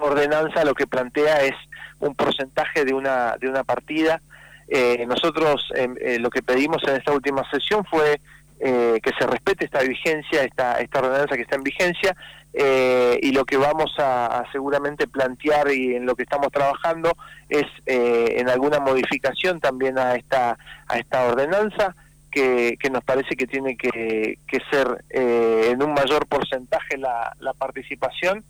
ordenanza 0.00 0.64
lo 0.64 0.74
que 0.74 0.86
plantea 0.86 1.42
es 1.42 1.54
un 2.00 2.14
porcentaje 2.14 2.84
de 2.84 2.92
una, 2.92 3.36
de 3.40 3.48
una 3.48 3.64
partida. 3.64 4.20
Eh, 4.68 5.04
nosotros 5.06 5.70
em, 5.74 5.94
eh, 6.00 6.18
lo 6.18 6.30
que 6.30 6.42
pedimos 6.42 6.82
en 6.84 6.96
esta 6.96 7.12
última 7.12 7.48
sesión 7.50 7.84
fue 7.84 8.20
eh, 8.60 9.00
que 9.02 9.10
se 9.18 9.26
respete 9.26 9.64
esta 9.64 9.80
vigencia, 9.82 10.44
esta, 10.44 10.80
esta 10.80 11.00
ordenanza 11.00 11.36
que 11.36 11.42
está 11.42 11.56
en 11.56 11.62
vigencia, 11.62 12.16
y 12.54 13.32
lo 13.32 13.46
que 13.46 13.56
vamos 13.56 13.94
a, 13.98 14.44
seguramente 14.52 15.08
plantear 15.08 15.72
y 15.72 15.96
en 15.96 16.04
lo 16.04 16.14
que 16.14 16.24
estamos 16.24 16.52
trabajando 16.52 17.16
es 17.48 17.64
en 17.86 18.46
alguna 18.50 18.78
modificación 18.78 19.58
también 19.58 19.96
a 19.96 20.16
esta, 20.16 20.58
a 20.86 20.98
esta 20.98 21.24
ordenanza. 21.24 21.96
Que, 22.32 22.78
que 22.80 22.88
nos 22.88 23.04
parece 23.04 23.36
que 23.36 23.46
tiene 23.46 23.76
que, 23.76 24.38
que 24.48 24.58
ser 24.70 25.04
en 25.10 25.82
un 25.82 25.92
mayor 25.92 26.26
porcentaje 26.26 26.96
la, 26.96 27.36
la 27.40 27.52
participación 27.52 28.42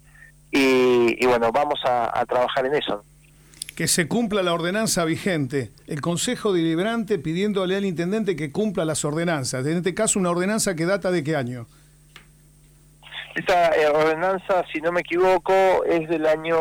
y, 0.53 1.27
bueno, 1.27 1.51
vamos 1.51 1.81
a, 1.85 2.25
trabajar 2.27 2.67
en 2.67 2.75
eso. 2.75 3.03
Que 3.75 3.89
se 3.89 4.07
cumpla 4.07 4.43
la 4.43 4.53
ordenanza 4.53 5.05
vigente. 5.07 5.71
El 5.87 6.03
Consejo 6.03 6.53
Deliberante 6.53 7.19
pidiéndole 7.19 7.75
al 7.77 7.87
intendente 7.87 8.37
que 8.37 8.53
cumpla 8.53 8.85
las 8.85 9.05
ordenanzas. 9.05 9.67
En 9.67 9.79
este 9.79 9.95
caso, 9.95 10.19
una 10.19 10.31
ordenanza 10.31 10.77
que 10.77 10.85
data 10.85 11.11
de 11.11 11.25
qué 11.25 11.37
año? 11.37 11.67
Esta 13.35 13.75
eh, 13.75 13.89
ordenanza, 13.89 14.63
si 14.71 14.83
no 14.83 14.93
me 14.93 15.01
equivoco, 15.01 15.85
es 15.87 16.07
del 16.11 16.27
año 16.27 16.59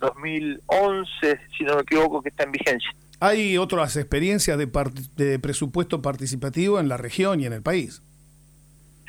2011, 0.00 1.10
eh, 1.22 1.38
si 1.58 1.64
no 1.64 1.76
me 1.76 1.82
equivoco, 1.82 2.22
que 2.22 2.30
está 2.30 2.44
en 2.44 2.52
vigencia. 2.52 2.90
¿Hay 3.20 3.58
otras 3.58 3.96
experiencias 3.96 4.56
de, 4.56 4.66
de 5.16 5.38
presupuesto 5.38 6.00
participativo 6.00 6.80
en 6.80 6.88
la 6.88 6.96
región 6.96 7.40
y 7.40 7.46
en 7.46 7.52
el 7.52 7.62
país? 7.62 8.02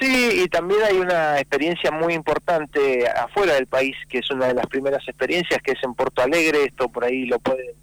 Sí, 0.01 0.41
y 0.43 0.47
también 0.47 0.81
hay 0.83 0.97
una 0.97 1.39
experiencia 1.39 1.91
muy 1.91 2.13
importante 2.13 3.07
afuera 3.07 3.53
del 3.53 3.67
país, 3.67 3.95
que 4.09 4.17
es 4.17 4.31
una 4.31 4.47
de 4.47 4.55
las 4.55 4.65
primeras 4.65 5.07
experiencias, 5.07 5.61
que 5.61 5.73
es 5.73 5.83
en 5.83 5.93
Porto 5.93 6.23
Alegre, 6.23 6.65
esto 6.65 6.89
por 6.89 7.05
ahí 7.05 7.25
lo 7.25 7.39
pueden 7.39 7.75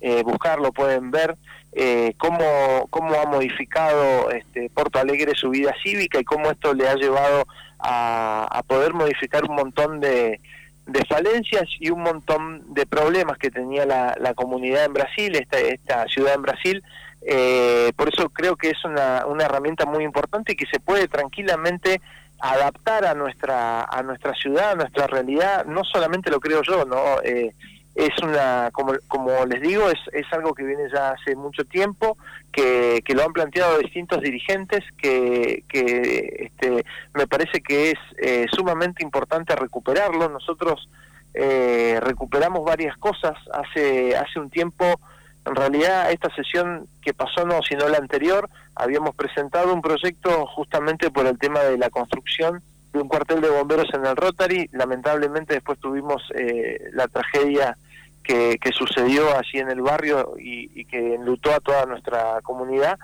eh, 0.00 0.22
buscar, 0.22 0.60
lo 0.60 0.72
pueden 0.72 1.10
ver, 1.10 1.36
eh, 1.72 2.14
cómo, 2.16 2.86
cómo 2.88 3.14
ha 3.14 3.26
modificado 3.26 4.30
este, 4.30 4.70
Porto 4.70 4.98
Alegre 4.98 5.34
su 5.34 5.50
vida 5.50 5.74
cívica 5.82 6.18
y 6.18 6.24
cómo 6.24 6.50
esto 6.50 6.72
le 6.72 6.88
ha 6.88 6.94
llevado 6.94 7.46
a, 7.78 8.62
poder 8.66 8.94
modificar 8.94 9.44
un 9.44 9.56
montón 9.56 10.00
de, 10.00 10.40
de, 10.88 11.04
falencias 11.06 11.68
y 11.78 11.90
un 11.90 12.02
montón 12.02 12.74
de 12.74 12.86
problemas 12.86 13.38
que 13.38 13.50
tenía 13.50 13.86
la, 13.86 14.16
la 14.20 14.34
comunidad 14.34 14.84
en 14.84 14.92
Brasil, 14.92 15.36
esta, 15.36 15.58
esta 15.58 16.06
ciudad 16.06 16.34
en 16.34 16.42
Brasil, 16.42 16.82
eh, 17.22 17.92
por 17.96 18.08
eso 18.08 18.28
creo 18.30 18.56
que 18.56 18.70
es 18.70 18.84
una, 18.84 19.26
una 19.26 19.44
herramienta 19.44 19.84
muy 19.84 20.04
importante 20.04 20.52
y 20.52 20.56
que 20.56 20.66
se 20.66 20.80
puede 20.80 21.08
tranquilamente 21.08 22.00
adaptar 22.40 23.04
a 23.04 23.14
nuestra 23.14 23.82
a 23.82 24.02
nuestra 24.02 24.32
ciudad, 24.34 24.72
a 24.72 24.74
nuestra 24.76 25.06
realidad. 25.06 25.66
No 25.66 25.84
solamente 25.84 26.30
lo 26.30 26.40
creo 26.40 26.62
yo, 26.62 26.84
no 26.84 27.20
eh, 27.22 27.54
es 27.98 28.16
una 28.22 28.70
como, 28.72 28.94
como 29.08 29.44
les 29.44 29.60
digo 29.60 29.90
es, 29.90 29.98
es 30.12 30.24
algo 30.32 30.54
que 30.54 30.62
viene 30.62 30.84
ya 30.92 31.10
hace 31.10 31.34
mucho 31.34 31.64
tiempo 31.64 32.16
que, 32.52 33.02
que 33.04 33.14
lo 33.14 33.24
han 33.24 33.32
planteado 33.32 33.76
distintos 33.78 34.20
dirigentes 34.22 34.84
que, 34.96 35.64
que 35.68 36.50
este, 36.50 36.84
me 37.14 37.26
parece 37.26 37.60
que 37.60 37.90
es 37.90 37.98
eh, 38.18 38.46
sumamente 38.52 39.02
importante 39.02 39.56
recuperarlo 39.56 40.28
nosotros 40.28 40.88
eh, 41.34 41.98
recuperamos 42.00 42.64
varias 42.64 42.96
cosas 42.98 43.36
hace 43.52 44.16
hace 44.16 44.38
un 44.38 44.48
tiempo 44.48 44.84
en 45.48 45.54
realidad, 45.54 46.12
esta 46.12 46.28
sesión 46.34 46.86
que 47.00 47.14
pasó, 47.14 47.46
no, 47.46 47.62
sino 47.62 47.88
la 47.88 47.96
anterior, 47.96 48.50
habíamos 48.74 49.14
presentado 49.14 49.72
un 49.72 49.80
proyecto 49.80 50.46
justamente 50.46 51.10
por 51.10 51.26
el 51.26 51.38
tema 51.38 51.60
de 51.60 51.78
la 51.78 51.88
construcción 51.88 52.60
de 52.92 53.00
un 53.00 53.08
cuartel 53.08 53.40
de 53.40 53.48
bomberos 53.48 53.88
en 53.94 54.04
el 54.04 54.14
Rotary. 54.14 54.68
Lamentablemente 54.72 55.54
después 55.54 55.78
tuvimos 55.78 56.22
eh, 56.34 56.90
la 56.92 57.08
tragedia 57.08 57.78
que, 58.28 58.72
sucedió 58.72 59.36
allí 59.36 59.58
en 59.58 59.70
el 59.70 59.80
barrio 59.80 60.34
y, 60.38 60.84
que 60.84 61.14
enlutó 61.14 61.52
a 61.52 61.60
toda 61.60 61.86
nuestra 61.86 62.40
comunidad. 62.42 62.98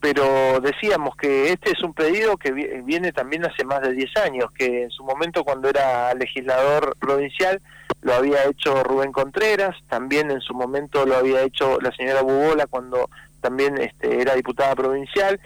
Pero 0.00 0.60
decíamos 0.60 1.16
que 1.16 1.50
este 1.52 1.72
es 1.72 1.82
un 1.82 1.94
pedido 1.94 2.36
que 2.36 2.52
viene 2.52 3.12
también 3.12 3.44
hace 3.46 3.64
más 3.64 3.80
de 3.80 3.92
10 3.92 4.16
años, 4.18 4.50
que 4.52 4.84
en 4.84 4.90
su 4.90 5.02
momento 5.04 5.42
cuando 5.42 5.68
era 5.68 6.12
legislador 6.14 6.96
provincial 7.00 7.60
lo 8.02 8.14
había 8.14 8.44
hecho 8.44 8.84
Rubén 8.84 9.10
Contreras, 9.10 9.74
también 9.88 10.30
en 10.30 10.40
su 10.40 10.54
momento 10.54 11.04
lo 11.04 11.16
había 11.16 11.42
hecho 11.42 11.80
la 11.80 11.90
señora 11.92 12.22
Bubola 12.22 12.66
cuando 12.66 13.08
también 13.40 13.76
este, 13.78 14.20
era 14.20 14.34
diputada 14.34 14.76
provincial, 14.76 15.40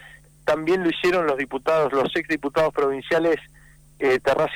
también 0.45 0.83
lo 0.83 0.91
hicieron 0.91 1.27
los 1.27 1.39
diputados, 1.39 1.93
los 1.93 2.15
ex 2.15 2.29
diputados 2.29 2.75
provinciales 2.75 3.37
eh, 4.01 4.19
Terraz 4.19 4.51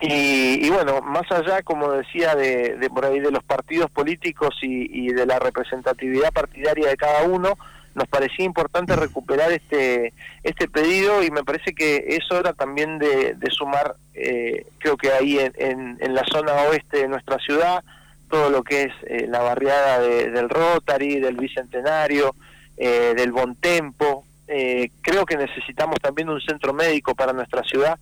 y 0.00 0.44
y, 0.64 0.70
bueno, 0.70 1.02
más 1.02 1.30
allá, 1.30 1.62
como 1.62 1.92
decía, 1.92 2.34
de, 2.34 2.88
por 2.94 3.04
ahí 3.04 3.20
de 3.20 3.30
los 3.30 3.44
partidos 3.44 3.90
políticos 3.90 4.56
y, 4.62 5.12
de 5.12 5.26
la 5.26 5.38
representatividad 5.38 6.32
partidaria 6.32 6.88
de 6.88 6.96
cada 6.96 7.24
uno, 7.24 7.58
nos 7.94 8.08
parecía 8.08 8.44
importante 8.46 8.96
recuperar 8.96 9.52
este 9.52 10.12
este 10.42 10.68
pedido 10.68 11.22
y 11.22 11.30
me 11.30 11.44
parece 11.44 11.74
que 11.74 12.04
es 12.08 12.28
hora 12.32 12.52
también 12.52 12.98
de, 12.98 13.36
sumar, 13.50 13.94
eh, 14.14 14.66
creo 14.78 14.96
que 14.96 15.12
ahí 15.12 15.38
en, 15.38 15.98
en, 16.00 16.14
la 16.14 16.24
zona 16.24 16.54
oeste 16.70 16.98
de 16.98 17.08
nuestra 17.08 17.38
ciudad, 17.38 17.84
todo 18.30 18.48
lo 18.48 18.62
que 18.62 18.84
es 18.84 18.92
eh, 19.06 19.26
la 19.28 19.40
barriada 19.40 20.00
del 20.00 20.48
Rotary, 20.48 21.20
del 21.20 21.36
Bicentenario, 21.36 22.34
eh, 22.78 23.12
del 23.16 23.32
Bontempo. 23.32 24.24
creo 24.46 25.26
que 25.26 25.36
necesitamos 25.36 25.96
también 26.00 26.30
un 26.30 26.40
centro 26.40 26.72
médico 26.72 27.14
para 27.14 27.32
nuestra 27.32 27.62
ciudad 27.62 27.98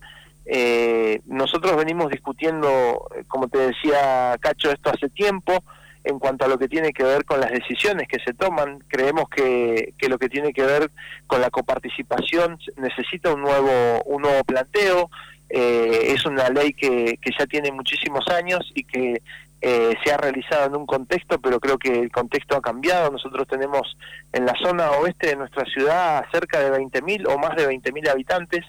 eh, 0.47 1.21
nosotros 1.27 1.77
venimos 1.77 2.11
discutiendo, 2.11 3.07
eh, 3.15 3.25
como 3.29 3.49
te 3.49 3.59
decía 3.59 4.37
Cacho, 4.41 4.71
esto 4.71 4.91
hace 4.91 5.09
tiempo 5.09 5.63
en 6.05 6.19
cuanto 6.19 6.45
a 6.45 6.49
lo 6.49 6.59
que 6.59 6.69
tiene 6.69 6.93
que 6.93 7.05
ver 7.05 7.25
con 7.25 7.41
las 7.41 7.51
decisiones 7.51 8.09
que 8.09 8.19
se 8.19 8.35
toman. 8.35 8.81
Creemos 8.89 9.29
que, 9.29 9.95
que 9.99 10.09
lo 10.09 10.19
que 10.19 10.29
tiene 10.29 10.53
que 10.53 10.65
ver 10.65 10.91
con 11.27 11.41
la 11.41 11.51
coparticipación 11.51 12.59
necesita 12.77 13.33
un 13.33 13.43
nuevo, 13.43 14.03
un 14.05 14.23
nuevo 14.23 14.43
planteo. 14.45 15.11
Eh, 15.49 16.15
es 16.15 16.25
una 16.25 16.49
ley 16.49 16.73
que, 16.73 17.19
que 17.21 17.31
ya 17.39 17.47
tiene 17.47 17.71
muchísimos 17.71 18.27
años 18.29 18.73
y 18.75 18.85
que 18.85 19.23
eh, 19.61 19.95
se 20.03 20.13
ha 20.13 20.17
realizado 20.17 20.67
en 20.67 20.75
un 20.75 20.87
contexto, 20.87 21.41
pero 21.41 21.61
creo 21.61 21.79
que 21.79 22.01
el 22.01 22.11
contexto 22.11 22.57
ha 22.57 22.63
cambiado. 22.63 23.13
Nosotros 23.13 23.47
tenemos 23.47 23.97
en 24.33 24.45
la 24.45 24.55
zona 24.61 24.91
oeste 24.93 25.29
de 25.29 25.37
nuestra 25.37 25.65
ciudad 25.67 26.25
cerca 26.33 26.59
de 26.59 26.77
20.000 26.81 27.29
o 27.29 27.39
más 27.39 27.55
de 27.55 27.69
20.000 27.69 28.09
habitantes 28.09 28.65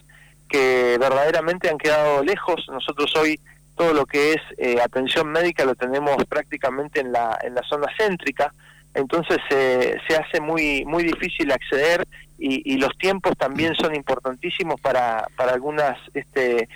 que 0.53 0.97
verdaderamente 0.99 1.67
han 1.67 1.79
quedado 1.79 2.23
lejos. 2.23 2.67
Nosotros 2.69 3.11
hoy 3.15 3.39
todo 3.75 3.91
lo 3.91 4.05
que 4.05 4.33
es 4.33 4.41
eh, 4.59 4.79
atención 4.79 5.31
médica 5.31 5.65
lo 5.65 5.73
tenemos 5.73 6.15
prácticamente 6.29 6.99
en 6.99 7.11
la, 7.11 7.39
en 7.41 7.55
la 7.55 7.63
zona 7.63 7.87
céntrica. 7.97 8.53
entonces 8.93 9.39
se 9.49 10.15
hace 10.15 10.39
muy 10.39 10.85
muy 10.85 11.03
difícil 11.03 11.51
acceder 11.51 12.05
y, 12.37 12.77
los 12.77 12.95
tiempos 12.97 13.33
también 13.37 13.73
son 13.73 13.95
importantísimos 13.95 14.79
para, 14.81 15.25
para 15.37 15.53
algunas 15.53 15.97
este 16.13 16.67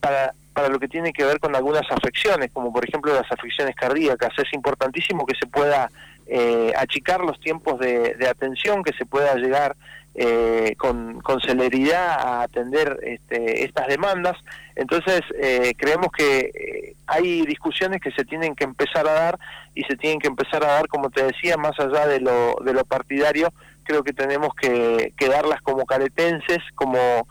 para 0.00 0.32
para 0.54 0.68
lo 0.68 0.78
que 0.78 0.88
tiene 0.88 1.12
que 1.12 1.24
ver 1.24 1.38
con 1.38 1.54
algunas 1.54 1.90
afecciones, 1.90 2.50
como 2.52 2.72
por 2.72 2.86
ejemplo 2.86 3.14
las 3.14 3.30
afecciones 3.30 3.74
cardíacas. 3.74 4.32
Es 4.36 4.52
importantísimo 4.52 5.24
que 5.24 5.34
se 5.34 5.46
pueda 5.46 5.90
eh, 6.26 6.72
achicar 6.76 7.20
los 7.20 7.40
tiempos 7.40 7.78
de, 7.78 8.16
atención, 8.28 8.82
que 8.82 8.92
se 8.92 9.06
pueda 9.06 9.34
llegar 9.36 9.76
eh, 10.14 10.74
con, 10.76 11.22
celeridad 11.44 12.10
a 12.10 12.42
atender 12.42 12.98
este, 13.02 13.64
estas 13.64 13.86
demandas. 13.88 14.36
Entonces, 14.76 15.20
eh, 15.40 15.74
creemos 15.76 16.08
que 16.16 16.94
hay 17.06 17.46
discusiones 17.46 18.00
que 18.00 18.12
se 18.12 18.24
tienen 18.24 18.54
que 18.54 18.64
empezar 18.64 19.06
a 19.08 19.12
dar 19.12 19.38
y 19.74 19.82
se 19.84 19.96
tienen 19.96 20.18
que 20.18 20.28
empezar 20.28 20.64
a 20.64 20.72
dar, 20.72 20.88
como 20.88 21.10
te 21.10 21.24
decía, 21.24 21.56
más 21.56 21.78
allá 21.80 22.06
de 22.06 22.20
lo, 22.20 22.56
de 22.64 22.72
lo 22.72 22.84
partidario, 22.84 23.52
creo 23.84 24.02
que 24.02 24.12
tenemos 24.12 24.54
que, 24.54 25.12
que 25.16 25.28
darlas 25.28 25.60
como 25.62 25.84
caretenses, 25.86 26.62
como 26.74 27.26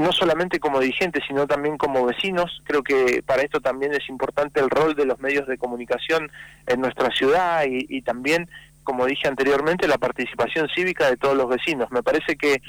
no 0.00 0.12
solamente 0.12 0.60
como 0.60 0.80
dirigentes, 0.80 1.22
sino 1.26 1.46
también 1.46 1.76
como 1.76 2.06
vecinos. 2.06 2.62
Creo 2.64 2.82
que 2.82 3.22
para 3.24 3.42
esto 3.42 3.60
también 3.60 3.92
es 3.92 4.08
importante 4.08 4.58
el 4.58 4.70
rol 4.70 4.94
de 4.94 5.04
los 5.04 5.20
medios 5.20 5.46
de 5.46 5.58
comunicación 5.58 6.30
en 6.66 6.80
nuestra 6.80 7.10
ciudad 7.10 7.64
y, 7.66 8.00
también, 8.02 8.48
como 8.84 9.06
dije 9.06 9.28
anteriormente, 9.28 9.88
la 9.88 9.98
participación 9.98 10.68
cívica 10.68 11.08
de 11.08 11.16
todos 11.16 11.36
los 11.36 11.48
vecinos. 11.48 11.90
Me 11.90 12.02
parece 12.02 12.36
que 12.36 12.62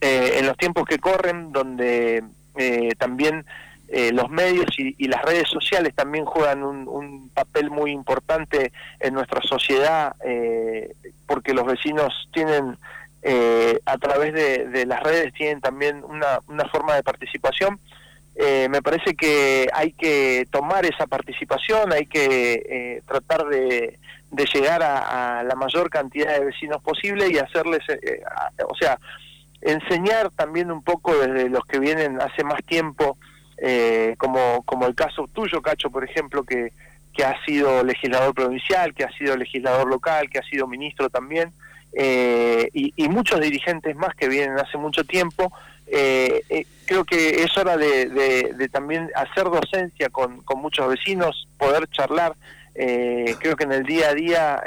eh, 0.00 0.32
en 0.38 0.46
los 0.46 0.56
tiempos 0.56 0.84
que 0.86 0.98
corren, 0.98 1.52
donde 1.52 2.24
eh, 2.56 2.94
también 2.98 3.44
eh, 3.88 4.12
los 4.12 4.30
medios 4.30 4.66
y, 4.78 5.06
las 5.06 5.22
redes 5.22 5.48
sociales 5.48 5.94
también 5.94 6.24
juegan 6.24 6.62
un, 6.62 6.88
un 6.88 7.28
papel 7.30 7.70
muy 7.70 7.90
importante 7.92 8.72
en 9.00 9.14
nuestra 9.14 9.40
sociedad, 9.42 10.14
porque 11.26 11.54
los 11.54 11.66
vecinos 11.66 12.28
tienen 12.32 12.76
eh, 13.24 13.78
a 13.86 13.98
través 13.98 14.34
de, 14.34 14.84
las 14.84 15.00
redes 15.00 15.32
tienen 15.34 15.60
también 15.60 16.02
una, 16.04 16.40
una 16.48 16.68
forma 16.68 16.96
de 16.96 17.04
participación. 17.04 17.78
Eh, 18.34 18.66
me 18.68 18.82
parece 18.82 19.14
que 19.14 19.68
hay 19.72 19.92
que 19.92 20.48
tomar 20.50 20.84
esa 20.86 21.06
participación, 21.06 21.92
hay 21.92 22.06
que 22.06 22.62
eh, 22.68 23.02
tratar 23.06 23.46
de, 23.46 23.98
de 24.32 24.46
llegar 24.52 24.82
a, 24.82 25.44
la 25.44 25.54
mayor 25.54 25.88
cantidad 25.88 26.38
de 26.38 26.46
vecinos 26.46 26.82
posible 26.82 27.28
y 27.30 27.38
hacerles, 27.38 27.84
o 28.68 28.74
sea, 28.74 28.98
enseñar 29.60 30.30
también 30.30 30.72
un 30.72 30.82
poco 30.82 31.16
desde 31.16 31.48
los 31.48 31.64
que 31.66 31.78
vienen 31.78 32.20
hace 32.20 32.42
más 32.42 32.60
tiempo, 32.64 33.16
como, 34.18 34.62
como 34.64 34.86
el 34.86 34.94
caso 34.94 35.28
tuyo, 35.32 35.62
Cacho, 35.62 35.90
por 35.90 36.02
ejemplo, 36.02 36.42
que, 36.42 36.72
que 37.14 37.24
ha 37.24 37.36
sido 37.44 37.84
legislador 37.84 38.34
provincial, 38.34 38.94
que 38.94 39.04
ha 39.04 39.12
sido 39.12 39.36
legislador 39.36 39.86
local, 39.88 40.28
que 40.30 40.38
ha 40.38 40.42
sido 40.42 40.66
ministro 40.66 41.10
también, 41.10 41.52
eh, 41.92 42.70
y, 42.72 43.08
muchos 43.08 43.40
dirigentes 43.40 43.94
más 43.96 44.14
que 44.14 44.28
vienen 44.28 44.58
hace 44.58 44.78
mucho 44.78 45.04
tiempo. 45.04 45.52
Eh, 45.86 46.42
eh, 46.48 46.64
creo 46.86 47.04
que 47.04 47.42
es 47.42 47.56
hora 47.58 47.76
de, 47.76 48.68
también 48.72 49.10
hacer 49.14 49.44
docencia 49.44 50.08
con, 50.08 50.42
muchos 50.56 50.88
vecinos, 50.88 51.48
poder 51.58 51.86
charlar. 51.88 52.34
Creo 52.74 53.56
que 53.56 53.64
en 53.64 53.72
el 53.72 53.84
día 53.84 54.08
a 54.08 54.14
día 54.14 54.62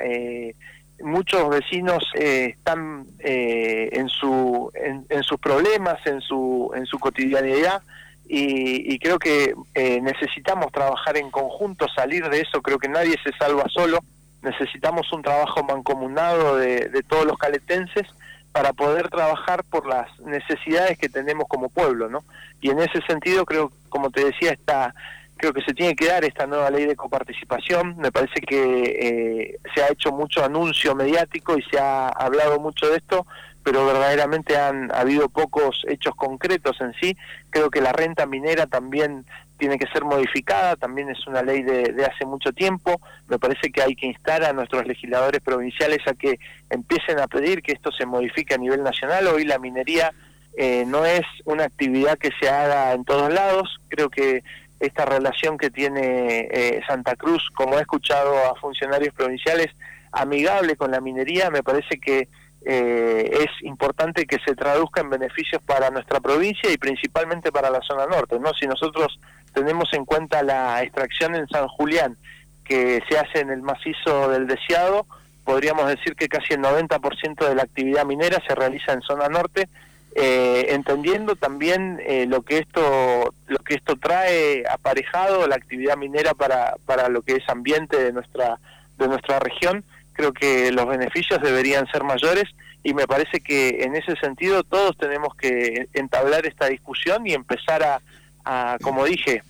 muchos 1.02 1.50
vecinos 1.50 2.04
están 2.14 3.06
en, 3.20 4.10
su, 4.10 4.72
en, 5.10 5.24
sus 5.24 5.40
problemas, 5.40 6.06
en 6.06 6.22
su, 6.22 6.72
en 6.76 6.86
su 6.86 7.00
cotidianidad. 7.00 7.82
Y, 8.28 8.94
y 8.94 8.98
creo 9.00 9.20
que 9.20 9.54
necesitamos 10.02 10.72
trabajar 10.72 11.18
en 11.18 11.30
conjunto, 11.32 11.88
salir 11.88 12.28
de 12.30 12.42
eso, 12.42 12.62
creo 12.62 12.80
que 12.80 12.90
nadie 12.90 13.16
se 13.24 13.32
salva 13.38 13.66
solo, 13.70 14.00
necesitamos 14.46 15.12
un 15.12 15.22
trabajo 15.24 15.64
mancomunado 15.64 16.58
de, 16.58 17.04
todos 17.10 17.26
los 17.26 17.38
caletenses 17.38 18.08
para 18.52 18.72
poder 18.72 19.10
trabajar 19.10 19.64
por 19.66 19.86
las 19.86 20.08
necesidades 20.22 20.98
que 20.98 21.10
tenemos 21.10 21.48
como 21.50 21.68
pueblo, 21.68 22.08
¿no? 22.08 22.24
Y 22.62 22.70
en 22.70 22.80
ese 22.80 23.02
sentido 23.02 23.44
creo, 23.46 23.72
como 23.90 24.12
te 24.12 24.24
decía, 24.24 24.52
está 24.52 24.94
creo 25.38 25.54
que 25.54 25.62
se 25.62 25.74
tiene 25.74 25.96
que 25.96 26.08
dar 26.08 26.24
esta 26.24 26.48
nueva 26.48 26.70
ley 26.70 26.86
de 26.86 26.96
coparticipación. 26.96 27.98
Me 27.98 28.12
parece 28.12 28.42
que 28.42 28.84
eh, 28.84 29.60
se 29.74 29.84
ha 29.84 29.92
hecho 29.92 30.12
mucho 30.12 30.44
anuncio 30.44 30.96
mediático 30.96 31.58
y 31.58 31.64
se 31.64 31.80
ha 31.80 32.10
hablado 32.10 32.60
mucho 32.60 32.88
de 32.88 32.98
esto, 32.98 33.26
pero 33.64 33.86
verdaderamente 33.86 34.58
han 34.58 34.94
habido 34.94 35.30
pocos 35.30 35.84
hechos 35.88 36.16
concretos 36.16 36.80
en 36.82 36.94
sí. 37.02 37.18
Creo 37.50 37.70
que 37.70 37.82
la 37.82 37.92
renta 37.92 38.26
minera 38.26 38.68
también 38.68 39.26
tiene 39.58 39.78
que 39.78 39.88
ser 39.88 40.04
modificada, 40.04 40.76
también 40.76 41.10
es 41.10 41.26
una 41.28 41.42
ley 41.42 41.64
de, 41.64 41.94
hace 42.06 42.26
mucho 42.26 42.52
tiempo, 42.52 43.00
me 43.28 43.40
parece 43.40 43.72
que 43.72 43.82
hay 43.82 43.96
que 43.96 44.08
instar 44.08 44.44
a 44.44 44.54
nuestros 44.54 44.86
legisladores 44.86 45.42
provinciales 45.42 46.00
a 46.08 46.14
que 46.14 46.40
empiecen 46.70 47.20
a 47.20 47.28
pedir 47.28 47.62
que 47.62 47.72
esto 47.72 47.92
se 47.92 48.06
modifique 48.06 48.54
a 48.54 48.58
nivel 48.58 48.84
nacional, 48.84 49.28
hoy 49.28 49.46
la 49.46 49.58
minería 49.58 50.12
eh, 50.58 50.84
no 50.86 51.06
es 51.06 51.26
una 51.46 51.66
actividad 51.66 52.18
que 52.18 52.32
se 52.40 52.50
haga 52.50 52.94
en 52.94 53.06
todos 53.06 53.34
lados, 53.34 53.80
creo 53.88 54.10
que 54.10 54.44
esta 54.80 55.06
relación 55.06 55.58
que 55.58 55.70
tiene 55.70 56.48
eh, 56.52 56.82
Santa 56.88 57.16
Cruz, 57.16 57.50
como 57.56 57.78
he 57.78 57.82
escuchado 57.82 58.36
a 58.50 58.56
funcionarios 58.56 59.14
provinciales, 59.14 59.68
amigable 60.12 60.76
con 60.76 60.92
la 60.92 61.02
minería, 61.02 61.50
me 61.50 61.64
parece 61.64 62.00
que 62.00 62.28
eh, 62.68 63.30
es 63.32 63.66
importante 63.66 64.26
que 64.26 64.40
se 64.46 64.56
traduzca 64.56 65.02
en 65.02 65.12
beneficios 65.12 65.62
para 65.62 65.92
nuestra 65.92 66.20
provincia 66.20 66.72
y 66.72 66.78
principalmente 66.78 67.52
para 67.52 67.70
la 67.70 67.82
zona 67.82 68.08
norte. 68.08 68.40
¿no? 68.40 68.54
Si 68.54 68.66
nosotros 68.66 69.20
tenemos 69.54 69.94
en 69.94 70.04
cuenta 70.04 70.42
la 70.42 70.82
extracción 70.82 71.36
en 71.36 71.48
San 71.48 71.68
Julián, 71.68 72.18
que 72.64 73.04
se 73.08 73.20
hace 73.20 73.42
en 73.42 73.52
el 73.52 73.62
macizo 73.62 74.30
del 74.30 74.48
Deseado, 74.48 75.06
podríamos 75.44 75.88
decir 75.88 76.16
que 76.16 76.28
casi 76.28 76.56
el 76.56 76.62
90% 76.62 77.48
de 77.48 77.56
la 77.56 77.62
actividad 77.62 78.06
minera 78.06 78.42
se 78.48 78.56
realiza 78.56 78.94
en 78.94 79.02
zona 79.02 79.30
norte, 79.30 79.70
eh, 80.16 80.68
entendiendo 80.70 81.36
también 81.36 82.02
eh, 82.06 82.26
lo 82.26 82.42
que 82.42 82.60
esto 82.60 83.34
lo 83.48 83.58
que 83.60 83.76
esto 83.76 83.98
trae 83.98 84.64
aparejado 84.70 85.48
la 85.48 85.56
actividad 85.56 85.98
minera 85.98 86.34
para, 86.34 86.76
para 86.86 87.10
lo 87.10 87.22
que 87.22 87.34
es 87.34 87.50
ambiente 87.50 88.02
de 88.02 88.14
nuestra 88.14 88.58
de 88.98 89.08
nuestra 89.08 89.40
región 89.40 89.84
creo 90.14 90.32
que 90.34 90.72
los 90.72 90.88
beneficios 90.88 91.42
deberían 91.42 91.86
ser 91.88 92.04
mayores 92.04 92.50
y 92.86 92.94
me 92.94 93.08
parece 93.08 93.42
que 93.42 93.84
en 93.84 93.96
ese 93.96 94.16
sentido 94.16 94.64
todos 94.64 94.96
tenemos 94.98 95.36
que 95.36 95.88
entablar 95.94 96.46
esta 96.46 96.68
discusión 96.68 97.26
y 97.26 97.34
empezar 97.34 98.00
a, 98.46 98.78
como 98.84 99.06
dije, 99.06 99.42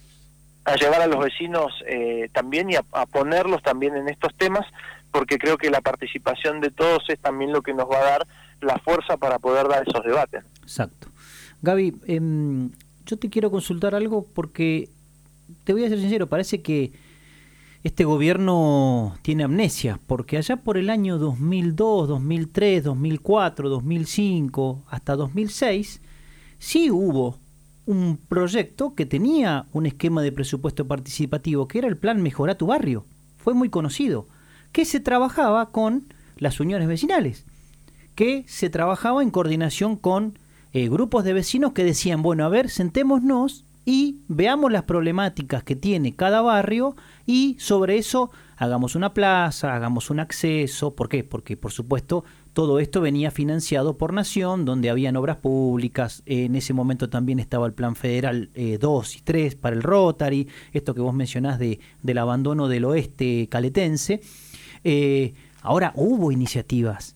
a 0.64 0.76
llevar 0.76 1.02
a 1.02 1.08
los 1.08 1.20
vecinos 1.20 1.84
eh, 1.86 2.30
también 2.32 2.70
y 2.70 2.76
a, 2.76 3.06
ponerlos 3.06 3.62
también 3.62 3.98
en 3.98 4.08
estos 4.08 4.34
temas, 4.36 4.66
porque 5.12 5.38
creo 5.38 5.58
que 5.58 5.70
la 5.70 5.82
participación 5.82 6.62
de 6.62 6.72
todos 6.72 7.04
es 7.10 7.20
también 7.20 7.52
lo 7.52 7.62
que 7.62 7.74
nos 7.74 7.90
va 7.90 8.00
a 8.00 8.10
dar 8.10 8.28
la 8.62 8.78
fuerza 8.80 9.18
para 9.18 9.40
poder 9.40 9.68
dar 9.68 9.84
esos 9.88 10.04
debates. 10.04 10.44
Exacto. 10.62 11.08
Gaby, 11.62 11.96
em, 12.08 12.72
yo 13.06 13.18
te 13.18 13.30
quiero 13.30 13.52
consultar 13.52 13.96
algo 13.96 14.26
porque, 14.34 14.90
te 15.64 15.74
voy 15.74 15.84
a 15.84 15.90
ser 15.90 16.00
sincero, 16.00 16.28
parece 16.28 16.62
que 16.62 16.94
este 17.84 18.04
gobierno 18.04 19.16
tiene 19.22 19.44
amnesia, 19.44 20.00
porque 20.08 20.38
allá 20.38 20.58
por 20.58 20.78
el 20.78 20.90
año 20.90 21.20
2002, 21.20 22.08
2003, 22.08 22.84
2004, 22.84 23.70
2005, 23.70 24.84
hasta 24.90 25.16
2006, 25.16 26.02
sí 26.58 26.90
hubo 26.90 27.38
un 27.86 28.18
proyecto 28.18 28.96
que 28.96 29.06
tenía 29.06 29.68
un 29.72 29.86
esquema 29.86 30.24
de 30.24 30.32
presupuesto 30.32 30.88
participativo, 30.88 31.68
que 31.68 31.78
era 31.78 31.88
el 31.88 31.98
plan 31.98 32.24
Mejora 32.24 32.58
tu 32.58 32.66
barrio. 32.66 33.06
Fue 33.38 33.54
muy 33.54 33.70
conocido, 33.70 34.28
que 34.72 34.86
se 34.86 35.00
trabajaba 35.00 35.68
con 35.68 36.06
las 36.38 36.60
uniones 36.60 36.88
vecinales, 36.88 37.46
que 38.16 38.46
se 38.48 38.70
trabajaba 38.70 39.22
en 39.22 39.30
coordinación 39.30 39.96
con 39.96 40.40
eh, 40.74 40.90
grupos 40.90 41.24
de 41.24 41.34
vecinos 41.34 41.74
que 41.74 41.84
decían, 41.84 42.22
bueno, 42.22 42.46
a 42.46 42.50
ver, 42.50 42.70
sentémonos 42.70 43.66
y 43.86 44.18
veamos 44.28 44.72
las 44.72 44.84
problemáticas 44.84 45.64
que 45.64 45.76
tiene 45.76 46.16
cada 46.16 46.42
barrio 46.42 46.96
y 47.26 47.56
sobre 47.60 47.98
eso 47.98 48.32
hagamos 48.58 48.96
una 48.96 49.14
plaza, 49.14 49.76
hagamos 49.76 50.10
un 50.10 50.20
acceso. 50.20 50.96
¿Por 50.96 51.08
qué? 51.08 51.24
Porque 51.24 51.56
por 51.56 51.72
supuesto 51.72 52.24
todo 52.54 52.80
esto 52.80 53.02
venía 53.02 53.32
financiado 53.32 53.98
por 53.98 54.14
Nación, 54.14 54.66
donde 54.66 54.90
habían 54.90 55.18
obras 55.18 55.38
públicas. 55.38 56.24
En 56.26 56.56
ese 56.56 56.74
momento 56.74 57.10
también 57.10 57.40
estaba 57.40 57.68
el 57.68 57.74
Plan 57.74 57.96
Federal 57.96 58.50
2 58.56 58.56
eh, 58.56 59.18
y 59.18 59.22
3 59.22 59.56
para 59.56 59.76
el 59.76 59.84
Rotary, 59.84 60.48
esto 60.74 60.96
que 60.96 61.02
vos 61.02 61.14
mencionás 61.14 61.60
de, 61.60 61.80
del 62.02 62.18
abandono 62.18 62.68
del 62.68 62.86
oeste 62.86 63.48
caletense. 63.50 64.22
Eh, 64.84 65.34
ahora 65.62 65.92
hubo 65.96 66.32
iniciativas. 66.32 67.16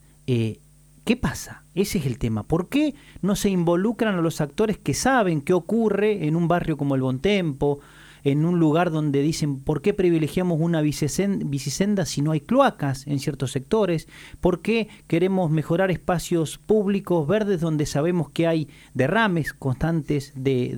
¿Qué 1.09 1.17
pasa? 1.17 1.63
Ese 1.73 1.97
es 1.97 2.05
el 2.05 2.19
tema. 2.19 2.43
¿Por 2.43 2.69
qué 2.69 2.93
no 3.23 3.35
se 3.35 3.49
involucran 3.49 4.13
a 4.13 4.21
los 4.21 4.41
actores 4.41 4.77
que 4.77 4.93
saben 4.93 5.41
qué 5.41 5.53
ocurre 5.53 6.27
en 6.27 6.35
un 6.35 6.47
barrio 6.47 6.77
como 6.77 6.93
el 6.93 7.01
Bontempo, 7.01 7.79
en 8.23 8.45
un 8.45 8.59
lugar 8.59 8.91
donde 8.91 9.23
dicen 9.23 9.59
por 9.59 9.81
qué 9.81 9.95
privilegiamos 9.95 10.59
una 10.61 10.81
bicisenda 10.81 12.05
si 12.05 12.21
no 12.21 12.29
hay 12.29 12.41
cloacas 12.41 13.07
en 13.07 13.17
ciertos 13.17 13.51
sectores, 13.51 14.07
por 14.39 14.61
qué 14.61 14.87
queremos 15.07 15.49
mejorar 15.49 15.89
espacios 15.89 16.59
públicos 16.59 17.27
verdes 17.27 17.59
donde 17.59 17.87
sabemos 17.87 18.29
que 18.29 18.45
hay 18.45 18.67
derrames 18.93 19.53
constantes 19.53 20.31
de, 20.35 20.75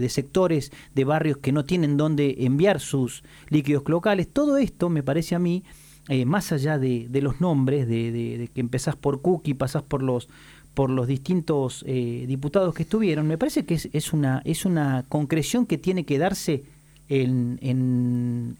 de 0.00 0.08
sectores, 0.10 0.70
de 0.94 1.02
barrios 1.02 1.38
que 1.38 1.50
no 1.50 1.64
tienen 1.64 1.96
dónde 1.96 2.36
enviar 2.38 2.78
sus 2.78 3.24
líquidos 3.48 3.82
cloacales. 3.82 4.28
Todo 4.32 4.58
esto 4.58 4.88
me 4.90 5.02
parece 5.02 5.34
a 5.34 5.40
mí 5.40 5.64
eh, 6.08 6.24
más 6.24 6.52
allá 6.52 6.78
de, 6.78 7.08
los 7.22 7.40
nombres, 7.40 7.86
de, 7.86 8.50
que 8.52 8.60
empezás 8.60 8.96
por 8.96 9.22
Cookie, 9.22 9.54
pasás 9.54 9.82
por 9.82 10.02
los 10.02 10.28
por 10.74 10.88
los 10.88 11.06
distintos 11.06 11.84
eh, 11.86 12.24
diputados 12.26 12.74
que 12.74 12.84
estuvieron, 12.84 13.26
me 13.26 13.36
parece 13.36 13.66
que 13.66 13.74
es, 13.74 14.12
una, 14.14 14.40
es 14.46 14.64
una 14.64 15.04
concreción 15.06 15.66
que 15.66 15.76
tiene 15.76 16.06
que 16.06 16.16
darse 16.16 16.64
en, 17.10 17.58
en, 17.60 18.56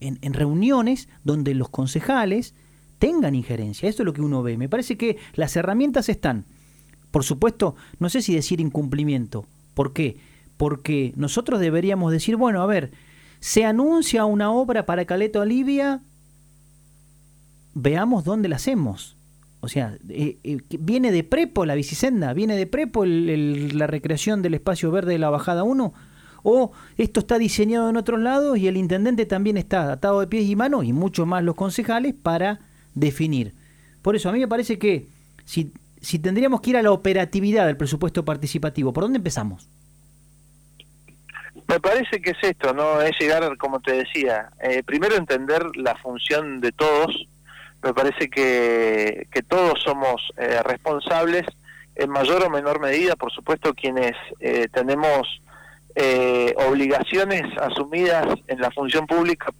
en, 0.00 0.32
reuniones 0.32 1.08
donde 1.24 1.54
los 1.54 1.70
concejales 1.70 2.54
tengan 3.00 3.34
injerencia. 3.34 3.88
Esto 3.88 4.02
es 4.02 4.06
lo 4.06 4.12
que 4.12 4.22
uno 4.22 4.44
ve. 4.44 4.56
Me 4.56 4.68
parece 4.68 4.96
que 4.96 5.16
las 5.34 5.56
herramientas 5.56 6.08
están. 6.08 6.44
Por 7.10 7.24
supuesto, 7.24 7.74
no 7.98 8.08
sé 8.08 8.22
si 8.22 8.34
decir 8.34 8.60
incumplimiento. 8.60 9.44
¿Por 9.74 9.92
qué? 9.92 10.18
Porque 10.56 11.12
nosotros 11.16 11.58
deberíamos 11.58 12.12
decir, 12.12 12.36
bueno, 12.36 12.62
a 12.62 12.66
ver, 12.66 12.92
se 13.40 13.64
anuncia 13.64 14.24
una 14.24 14.52
obra 14.52 14.86
para 14.86 15.04
Caleta 15.04 15.40
Olivia, 15.40 16.00
veamos 17.74 18.24
dónde 18.24 18.48
la 18.48 18.56
hacemos. 18.56 19.16
O 19.60 19.68
sea, 19.68 19.96
eh, 20.08 20.38
eh, 20.42 20.58
viene 20.78 21.12
de 21.12 21.22
prepo 21.22 21.64
la 21.64 21.74
bicisenda, 21.74 22.32
viene 22.32 22.56
de 22.56 22.66
prepo 22.66 23.04
la 23.06 23.86
recreación 23.86 24.42
del 24.42 24.54
espacio 24.54 24.90
verde 24.90 25.12
de 25.12 25.18
la 25.18 25.30
bajada 25.30 25.62
1, 25.62 25.94
o 26.42 26.72
esto 26.98 27.20
está 27.20 27.38
diseñado 27.38 27.88
en 27.88 27.96
otros 27.96 28.18
lados 28.18 28.58
y 28.58 28.66
el 28.66 28.76
intendente 28.76 29.24
también 29.24 29.56
está 29.56 29.92
atado 29.92 30.18
de 30.18 30.26
pies 30.26 30.48
y 30.48 30.56
manos, 30.56 30.84
y 30.84 30.92
mucho 30.92 31.26
más 31.26 31.44
los 31.44 31.54
concejales, 31.54 32.14
para 32.20 32.58
definir. 32.94 33.54
Por 34.02 34.16
eso 34.16 34.28
a 34.28 34.32
mí 34.32 34.40
me 34.40 34.48
parece 34.48 34.78
que 34.78 35.06
si, 35.44 35.72
si 36.00 36.18
tendríamos 36.18 36.60
que 36.60 36.70
ir 36.70 36.76
a 36.76 36.82
la 36.82 36.90
operatividad 36.90 37.66
del 37.66 37.76
presupuesto 37.76 38.24
participativo, 38.24 38.92
¿por 38.92 39.04
dónde 39.04 39.18
empezamos? 39.18 39.68
Me 41.68 41.78
parece 41.78 42.20
que 42.20 42.30
es 42.30 42.38
esto, 42.42 42.74
¿no? 42.74 43.00
Es 43.00 43.12
llegar, 43.18 43.56
como 43.56 43.80
te 43.80 43.92
decía, 43.92 44.50
eh, 44.60 44.82
primero 44.82 45.16
entender 45.16 45.64
la 45.76 45.94
función 45.96 46.60
de 46.60 46.72
todos. 46.72 47.28
Me 47.82 47.92
parece 47.92 48.28
que, 48.28 49.26
que 49.32 49.42
todos 49.42 49.80
somos 49.82 50.32
eh, 50.36 50.62
responsables, 50.64 51.44
en 51.94 52.10
mayor 52.10 52.44
o 52.44 52.50
menor 52.50 52.80
medida, 52.80 53.16
por 53.16 53.32
supuesto, 53.32 53.74
quienes 53.74 54.12
eh, 54.40 54.68
tenemos 54.72 55.40
obligaciones 56.66 57.42
asumidas 57.58 58.26
en 58.48 58.62
la 58.62 58.70
función 58.70 59.06
pública 59.06 59.52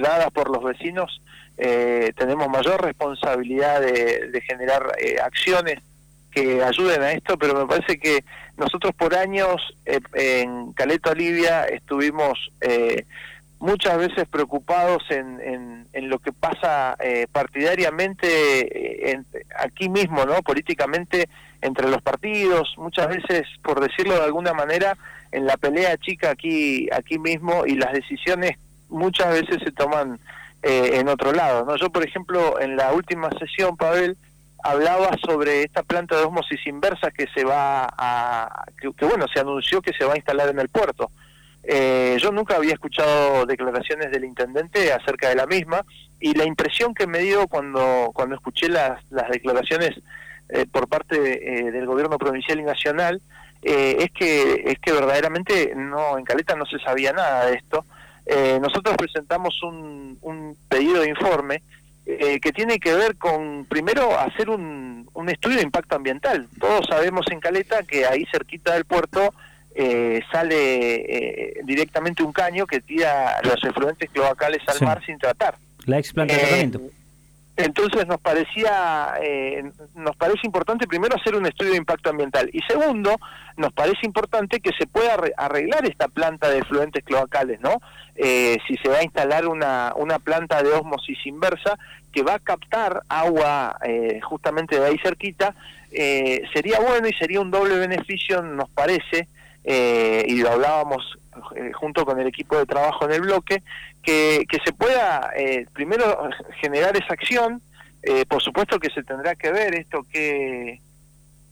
dadas 0.00 0.30
por 0.30 0.48
los 0.48 0.62
vecinos, 0.62 1.20
tenemos 1.56 2.48
mayor 2.48 2.80
responsabilidad 2.80 3.80
de, 3.80 4.28
de 4.30 4.40
generar 4.42 4.86
acciones 5.20 5.80
que 6.30 6.62
ayuden 6.62 7.02
a 7.02 7.12
esto, 7.12 7.36
pero 7.36 7.54
me 7.54 7.66
parece 7.66 7.98
que 7.98 8.24
nosotros 8.56 8.94
por 8.94 9.14
años 9.14 9.56
eh, 9.84 10.00
en 10.14 10.72
Caleta 10.72 11.10
Olivia 11.10 11.64
estuvimos 11.64 12.52
eh, 12.60 13.04
muchas 13.60 13.98
veces 13.98 14.26
preocupados 14.28 15.02
en, 15.10 15.86
en, 15.92 16.08
lo 16.08 16.18
que 16.18 16.32
pasa 16.32 16.96
eh, 16.98 17.26
partidariamente 17.30 19.22
aquí 19.56 19.88
mismo, 19.88 20.24
¿no? 20.24 20.42
Políticamente 20.42 21.28
entre 21.62 21.88
los 21.88 22.02
partidos, 22.02 22.74
muchas 22.78 23.08
veces, 23.08 23.46
por 23.62 23.80
decirlo 23.80 24.14
de 24.14 24.24
alguna 24.24 24.52
manera, 24.54 24.96
en 25.30 25.46
la 25.46 25.56
pelea 25.56 25.96
chica 25.98 26.30
aquí 26.30 26.88
aquí 26.90 27.18
mismo 27.18 27.64
y 27.66 27.76
las 27.76 27.92
decisiones 27.92 28.58
muchas 28.88 29.32
veces 29.32 29.62
se 29.62 29.70
toman 29.70 30.18
en 30.62 31.08
otro 31.08 31.32
lado, 31.32 31.64
¿no? 31.64 31.76
Yo, 31.76 31.90
por 31.90 32.04
ejemplo, 32.04 32.60
en 32.60 32.76
la 32.76 32.92
última 32.92 33.30
sesión, 33.38 33.76
Pavel, 33.76 34.16
hablaba 34.62 35.16
sobre 35.24 35.62
esta 35.62 35.82
planta 35.82 36.16
de 36.16 36.24
osmosis 36.24 36.66
inversa 36.66 37.10
que 37.10 37.26
se 37.34 37.44
va 37.44 37.88
a, 37.96 38.64
que, 38.80 39.04
bueno, 39.04 39.26
se 39.32 39.40
anunció 39.40 39.80
que 39.80 39.92
se 39.92 40.04
va 40.04 40.14
a 40.14 40.16
instalar 40.16 40.48
en 40.48 40.58
el 40.58 40.68
puerto. 40.68 41.10
Eh, 41.62 42.16
yo 42.20 42.32
nunca 42.32 42.56
había 42.56 42.72
escuchado 42.72 43.44
declaraciones 43.44 44.10
del 44.10 44.24
intendente 44.24 44.92
acerca 44.92 45.28
de 45.28 45.34
la 45.34 45.46
misma 45.46 45.84
y 46.18 46.34
la 46.34 46.44
impresión 46.44 46.94
que 46.94 47.06
me 47.06 47.18
dio 47.18 47.46
cuando, 47.48 48.10
cuando 48.14 48.34
escuché 48.34 48.68
las, 48.68 49.02
las 49.10 49.28
declaraciones 49.28 50.00
eh, 50.48 50.66
por 50.70 50.88
parte 50.88 51.16
eh, 51.16 51.70
del 51.70 51.86
gobierno 51.86 52.18
provincial 52.18 52.60
y 52.60 52.64
nacional 52.64 53.20
es 53.62 54.10
que 54.12 54.62
es 54.64 54.78
que 54.78 54.90
verdaderamente 54.90 55.74
no 55.76 56.16
en 56.16 56.24
Caleta 56.24 56.56
no 56.56 56.64
se 56.64 56.78
sabía 56.78 57.12
nada 57.12 57.44
de 57.44 57.56
esto. 57.56 57.84
nosotros 58.58 58.96
presentamos 58.96 59.62
un, 59.62 60.16
un 60.22 60.56
pedido 60.66 61.02
de 61.02 61.10
informe 61.10 61.60
eh, 62.06 62.40
que 62.40 62.50
tiene 62.50 62.80
que 62.80 62.94
ver 62.94 63.16
con, 63.16 63.66
primero, 63.66 64.18
hacer 64.18 64.50
un, 64.50 65.08
un, 65.12 65.28
estudio 65.28 65.58
de 65.58 65.62
impacto 65.62 65.94
ambiental. 65.94 66.48
Todos 66.58 66.86
sabemos 66.88 67.26
en 67.30 67.38
Caleta 67.38 67.84
que 67.84 68.04
ahí 68.04 68.26
cerquita 68.32 68.74
del 68.74 68.84
puerto 68.84 69.32
eh, 69.74 70.20
sale 70.32 70.54
eh, 70.56 71.60
directamente 71.64 72.22
un 72.22 72.32
caño 72.32 72.66
que 72.66 72.80
tira 72.80 73.40
los 73.42 73.62
efluentes 73.64 74.10
cloacales 74.10 74.60
al 74.68 74.86
mar 74.86 75.04
sin 75.04 75.18
tratar. 75.18 75.56
La 75.86 75.98
ex 75.98 76.12
planta 76.12 76.34
de 76.34 76.40
tratamiento. 76.40 76.80
Entonces 77.64 78.06
nos 78.06 78.20
parecía, 78.20 79.14
eh, 79.22 79.70
nos 79.94 80.16
parece 80.16 80.46
importante 80.46 80.86
primero 80.86 81.16
hacer 81.16 81.34
un 81.34 81.46
estudio 81.46 81.72
de 81.72 81.78
impacto 81.78 82.10
ambiental 82.10 82.48
y 82.52 82.60
segundo, 82.62 83.16
nos 83.56 83.72
parece 83.72 84.06
importante 84.06 84.60
que 84.60 84.70
se 84.78 84.86
pueda 84.86 85.16
arreglar 85.36 85.84
esta 85.84 86.08
planta 86.08 86.48
de 86.48 86.58
efluentes 86.58 87.04
cloacales, 87.04 87.60
¿no? 87.60 87.80
Eh, 88.16 88.58
si 88.66 88.76
se 88.76 88.88
va 88.88 88.98
a 88.98 89.02
instalar 89.02 89.46
una, 89.46 89.92
una 89.96 90.18
planta 90.18 90.62
de 90.62 90.72
osmosis 90.72 91.18
inversa 91.26 91.78
que 92.12 92.22
va 92.22 92.34
a 92.34 92.38
captar 92.38 93.02
agua 93.08 93.76
eh, 93.84 94.20
justamente 94.22 94.78
de 94.80 94.86
ahí 94.86 94.98
cerquita, 95.02 95.54
sería 95.90 96.78
bueno 96.80 97.08
y 97.08 97.12
sería 97.14 97.40
un 97.40 97.50
doble 97.50 97.76
beneficio, 97.76 98.42
nos 98.42 98.70
parece, 98.70 99.26
y 99.64 100.36
lo 100.40 100.50
hablábamos 100.50 101.18
junto 101.74 102.04
con 102.04 102.18
el 102.20 102.26
equipo 102.26 102.56
de 102.56 102.66
trabajo 102.66 103.04
en 103.04 103.12
el 103.12 103.20
bloque, 103.22 103.62
que, 104.02 104.46
se 104.64 104.72
pueda 104.72 105.30
eh, 105.36 105.66
primero 105.72 106.28
generar 106.60 106.96
esa 106.96 107.12
acción, 107.14 107.60
eh, 108.02 108.24
por 108.26 108.42
supuesto 108.42 108.78
que 108.78 108.90
se 108.90 109.02
tendrá 109.02 109.34
que 109.34 109.52
ver 109.52 109.74
esto 109.74 110.04
que 110.10 110.80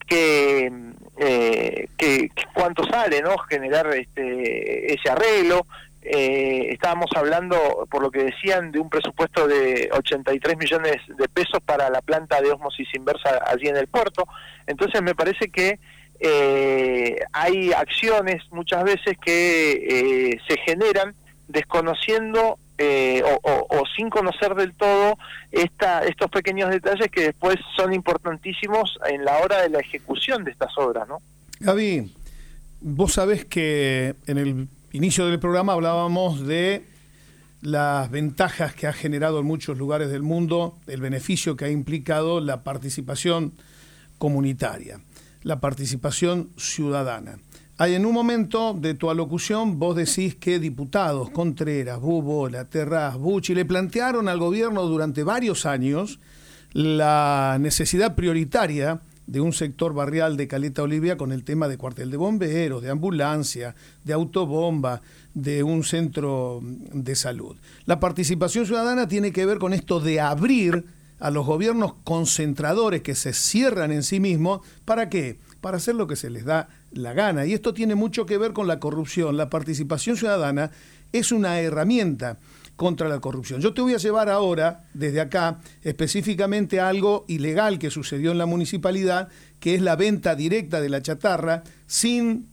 que, 0.06 0.72
eh, 1.18 1.88
que, 1.98 2.30
cuánto 2.54 2.82
sale 2.84 3.20
no 3.20 3.36
generar 3.38 3.86
este 3.94 4.94
ese 4.94 5.10
arreglo. 5.10 5.66
Eh, 6.00 6.68
estábamos 6.72 7.10
hablando 7.14 7.86
por 7.90 8.00
lo 8.00 8.10
que 8.10 8.24
decían 8.24 8.72
de 8.72 8.78
un 8.78 8.88
presupuesto 8.88 9.46
de 9.46 9.90
83 9.92 10.56
millones 10.56 10.96
de 11.06 11.28
pesos 11.28 11.60
para 11.62 11.90
la 11.90 12.00
planta 12.00 12.40
de 12.40 12.50
osmosis 12.50 12.88
inversa 12.94 13.42
allí 13.46 13.68
en 13.68 13.76
el 13.76 13.88
puerto. 13.88 14.26
Entonces 14.66 15.02
me 15.02 15.14
parece 15.14 15.50
que 15.50 15.78
hay 17.32 17.72
acciones 17.72 18.42
muchas 18.50 18.84
veces 18.84 19.16
que 19.18 20.38
se 20.48 20.56
generan 20.58 21.14
desconociendo 21.48 22.58
eh, 22.80 23.24
o, 23.24 23.82
sin 23.96 24.08
conocer 24.08 24.54
del 24.54 24.72
todo 24.72 25.18
esta, 25.50 26.04
estos 26.04 26.30
pequeños 26.30 26.70
detalles 26.70 27.10
que 27.10 27.22
después 27.22 27.56
son 27.74 27.92
importantísimos 27.92 28.96
en 29.08 29.24
la 29.24 29.38
hora 29.38 29.62
de 29.62 29.70
la 29.70 29.80
ejecución 29.80 30.44
de 30.44 30.52
estas 30.52 30.78
obras, 30.78 31.08
¿no? 31.08 31.18
Gaby, 31.58 32.14
vos 32.80 33.14
sabés 33.14 33.44
que 33.44 34.14
en 34.28 34.38
el 34.38 34.68
inicio 34.92 35.26
del 35.26 35.40
programa 35.40 35.72
hablábamos 35.72 36.46
de 36.46 36.84
las 37.62 38.08
ventajas 38.12 38.76
que 38.76 38.86
ha 38.86 38.92
generado 38.92 39.40
en 39.40 39.46
muchos 39.46 39.76
lugares 39.76 40.10
del 40.10 40.22
mundo, 40.22 40.76
el 40.86 41.00
beneficio 41.00 41.56
que 41.56 41.64
ha 41.64 41.70
implicado 41.70 42.40
la 42.40 42.62
participación 42.62 43.54
comunitaria, 44.18 45.00
la 45.48 45.60
participación 45.60 46.50
ciudadana. 46.58 47.38
Hay 47.78 47.94
en 47.94 48.04
un 48.04 48.12
momento 48.12 48.74
de 48.74 48.92
tu 48.92 49.08
alocución, 49.08 49.78
vos 49.78 49.96
decís 49.96 50.34
que 50.34 50.58
diputados, 50.58 51.30
Contreras, 51.30 51.98
La 52.50 52.66
Terraz, 52.66 53.16
Bucci, 53.16 53.54
le 53.54 53.64
plantearon 53.64 54.28
al 54.28 54.38
gobierno 54.38 54.82
durante 54.82 55.22
varios 55.22 55.64
años 55.64 56.20
la 56.74 57.56
necesidad 57.58 58.14
prioritaria 58.14 59.00
de 59.26 59.40
un 59.40 59.54
sector 59.54 59.94
barrial 59.94 60.36
de 60.36 60.48
Caleta 60.48 60.82
Olivia 60.82 61.16
con 61.16 61.32
el 61.32 61.44
tema 61.44 61.66
de 61.66 61.78
cuartel 61.78 62.10
de 62.10 62.18
bomberos, 62.18 62.82
de 62.82 62.90
ambulancia, 62.90 63.74
de 64.04 64.12
autobomba, 64.12 65.00
de 65.32 65.62
un 65.62 65.82
centro 65.82 66.60
de 66.62 67.16
salud. 67.16 67.56
La 67.86 67.98
participación 68.00 68.66
ciudadana 68.66 69.08
tiene 69.08 69.32
que 69.32 69.46
ver 69.46 69.56
con 69.56 69.72
esto 69.72 69.98
de 69.98 70.20
abrir 70.20 70.84
a 71.20 71.30
los 71.30 71.46
gobiernos 71.46 71.94
concentradores 72.04 73.02
que 73.02 73.14
se 73.14 73.32
cierran 73.32 73.92
en 73.92 74.02
sí 74.02 74.20
mismos. 74.20 74.60
¿Para 74.84 75.08
qué? 75.08 75.38
Para 75.60 75.78
hacer 75.78 75.94
lo 75.94 76.06
que 76.06 76.16
se 76.16 76.30
les 76.30 76.44
da 76.44 76.68
la 76.92 77.12
gana. 77.12 77.46
Y 77.46 77.54
esto 77.54 77.74
tiene 77.74 77.94
mucho 77.94 78.26
que 78.26 78.38
ver 78.38 78.52
con 78.52 78.66
la 78.66 78.80
corrupción. 78.80 79.36
La 79.36 79.50
participación 79.50 80.16
ciudadana 80.16 80.70
es 81.12 81.32
una 81.32 81.60
herramienta 81.60 82.38
contra 82.78 83.08
la 83.08 83.18
corrupción. 83.18 83.60
Yo 83.60 83.74
te 83.74 83.80
voy 83.80 83.94
a 83.94 83.98
llevar 83.98 84.28
ahora, 84.28 84.84
desde 84.94 85.20
acá, 85.20 85.58
específicamente 85.82 86.78
a 86.78 86.88
algo 86.88 87.24
ilegal 87.26 87.80
que 87.80 87.90
sucedió 87.90 88.30
en 88.30 88.38
la 88.38 88.46
municipalidad, 88.46 89.28
que 89.58 89.74
es 89.74 89.82
la 89.82 89.96
venta 89.96 90.36
directa 90.36 90.80
de 90.80 90.88
la 90.88 91.02
chatarra 91.02 91.64
sin 91.88 92.46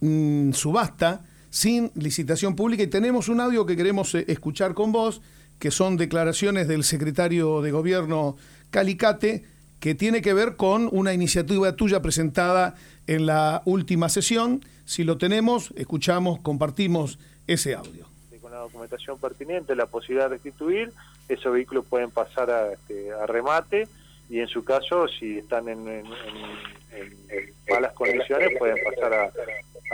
mm, 0.00 0.52
subasta, 0.52 1.22
sin 1.48 1.90
licitación 1.94 2.56
pública. 2.56 2.82
Y 2.82 2.88
tenemos 2.88 3.30
un 3.30 3.40
audio 3.40 3.64
que 3.64 3.74
queremos 3.74 4.14
eh, 4.14 4.26
escuchar 4.28 4.74
con 4.74 4.92
vos, 4.92 5.22
que 5.60 5.70
son 5.70 5.96
declaraciones 5.96 6.66
del 6.66 6.82
secretario 6.82 7.60
de 7.60 7.70
gobierno 7.70 8.36
Calicate, 8.70 9.44
que 9.78 9.94
tiene 9.94 10.22
que 10.22 10.32
ver 10.32 10.56
con 10.56 10.88
una 10.90 11.12
iniciativa 11.12 11.76
tuya 11.76 12.02
presentada 12.02 12.74
en 13.06 13.26
la 13.26 13.62
última 13.66 14.08
sesión. 14.08 14.64
Si 14.86 15.04
lo 15.04 15.18
tenemos, 15.18 15.72
escuchamos, 15.76 16.40
compartimos 16.40 17.18
ese 17.46 17.74
audio. 17.74 18.06
Con 18.40 18.52
la 18.52 18.58
documentación 18.58 19.18
pertinente, 19.18 19.76
la 19.76 19.86
posibilidad 19.86 20.24
de 20.24 20.36
restituir, 20.36 20.92
esos 21.28 21.52
vehículos 21.52 21.84
pueden 21.88 22.10
pasar 22.10 22.50
a, 22.50 22.72
este, 22.72 23.12
a 23.12 23.26
remate 23.26 23.86
y 24.30 24.40
en 24.40 24.48
su 24.48 24.64
caso, 24.64 25.08
si 25.08 25.38
están 25.38 25.68
en, 25.68 25.86
en, 25.88 26.04
malas 27.68 27.92
condiciones, 27.92 28.50
pueden 28.58 28.76
pasar 28.84 29.12
a, 29.12 29.32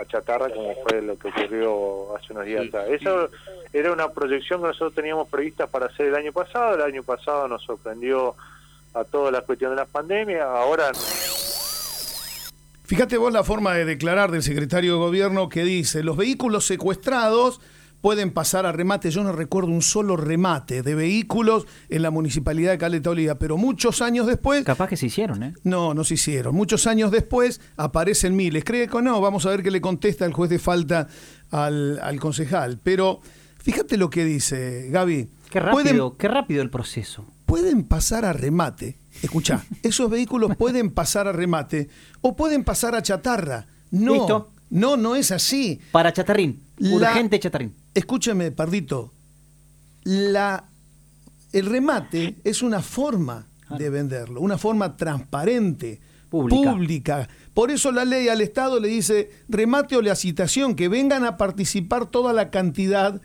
chatarra, 0.04 0.50
como 0.50 0.74
fue 0.82 1.00
lo 1.00 1.18
que 1.18 1.28
ocurrió 1.28 2.14
hace 2.16 2.32
unos 2.32 2.44
días 2.44 2.68
atrás. 2.68 2.86
Eso 2.90 3.30
era 3.72 3.92
una 3.92 4.10
proyección 4.10 4.60
que 4.60 4.68
nosotros 4.68 4.94
teníamos 4.94 5.28
prevista 5.28 5.66
para 5.66 5.86
hacer 5.86 6.06
el 6.06 6.14
año 6.14 6.32
pasado. 6.32 6.74
El 6.74 6.82
año 6.82 7.02
pasado 7.02 7.48
nos 7.48 7.62
sorprendió 7.62 8.34
a 8.94 9.04
toda 9.04 9.30
la 9.30 9.40
cuestión 9.40 9.70
de 9.70 9.76
la 9.76 9.86
pandemia. 9.86 10.44
Ahora. 10.44 10.92
Fíjate 12.84 13.16
vos 13.16 13.32
la 13.32 13.42
forma 13.42 13.74
de 13.74 13.84
declarar 13.84 14.30
del 14.30 14.42
secretario 14.42 14.92
de 14.92 14.98
gobierno 14.98 15.48
que 15.48 15.64
dice: 15.64 16.02
los 16.02 16.16
vehículos 16.16 16.66
secuestrados 16.66 17.60
pueden 18.00 18.30
pasar 18.30 18.66
a 18.66 18.72
remate. 18.72 19.10
Yo 19.10 19.22
no 19.22 19.32
recuerdo 19.32 19.70
un 19.70 19.82
solo 19.82 20.16
remate 20.16 20.82
de 20.82 20.94
vehículos 20.94 21.66
en 21.88 22.02
la 22.02 22.10
municipalidad 22.10 22.72
de 22.72 22.78
Caleta 22.78 23.10
Olivia, 23.10 23.38
pero 23.38 23.56
muchos 23.56 24.02
años 24.02 24.26
después. 24.26 24.64
Capaz 24.64 24.88
que 24.88 24.96
se 24.96 25.06
hicieron, 25.06 25.42
¿eh? 25.42 25.54
No, 25.64 25.94
no 25.94 26.04
se 26.04 26.14
hicieron. 26.14 26.54
Muchos 26.54 26.86
años 26.86 27.10
después 27.10 27.60
aparecen 27.76 28.36
miles. 28.36 28.64
¿Cree 28.64 28.88
que 28.88 29.02
no? 29.02 29.20
Vamos 29.20 29.46
a 29.46 29.50
ver 29.50 29.62
qué 29.62 29.70
le 29.70 29.80
contesta 29.80 30.24
el 30.24 30.32
juez 30.32 30.50
de 30.50 30.58
falta 30.58 31.08
al, 31.50 32.18
concejal. 32.20 32.80
Pero 32.82 33.20
fíjate 33.58 33.96
lo 33.96 34.10
que 34.10 34.24
dice 34.24 34.88
Gaby. 34.90 35.28
Qué 35.50 35.60
rápido, 35.60 36.16
qué 36.16 36.28
rápido 36.28 36.62
el 36.62 36.70
proceso. 36.70 37.26
Pueden 37.46 37.84
pasar 37.84 38.24
a 38.24 38.32
remate. 38.32 38.98
Escucha, 39.22 39.64
esos 39.82 40.10
vehículos 40.10 40.56
pueden 40.56 40.90
pasar 40.90 41.28
a 41.28 41.32
remate 41.32 41.88
o 42.20 42.36
pueden 42.36 42.64
pasar 42.64 42.94
a 42.94 43.02
chatarra. 43.02 43.66
No, 43.90 44.48
no, 44.68 44.96
no 44.96 45.16
es 45.16 45.30
así. 45.30 45.80
Para 45.92 46.12
chatarrín, 46.12 46.60
urgente 46.78 47.38
chatarrín. 47.38 47.74
Escúcheme, 47.94 48.50
Pardito, 48.52 49.12
la, 50.04 50.64
el 51.52 51.66
remate 51.66 52.36
es 52.44 52.62
una 52.62 52.82
forma 52.82 53.46
de 53.70 53.90
venderlo, 53.90 54.40
una 54.40 54.58
forma 54.58 54.96
transparente, 54.96 56.00
pública. 56.28 57.28
Por 57.54 57.70
eso 57.70 57.90
la 57.92 58.04
ley 58.04 58.28
al 58.28 58.40
Estado 58.40 58.78
le 58.80 58.88
dice 58.88 59.30
remate 59.48 59.96
o 59.96 60.02
la 60.02 60.14
citación, 60.14 60.74
que 60.74 60.88
vengan 60.88 61.24
a 61.24 61.36
participar 61.36 62.06
toda 62.06 62.32
la 62.32 62.50
cantidad 62.50 63.20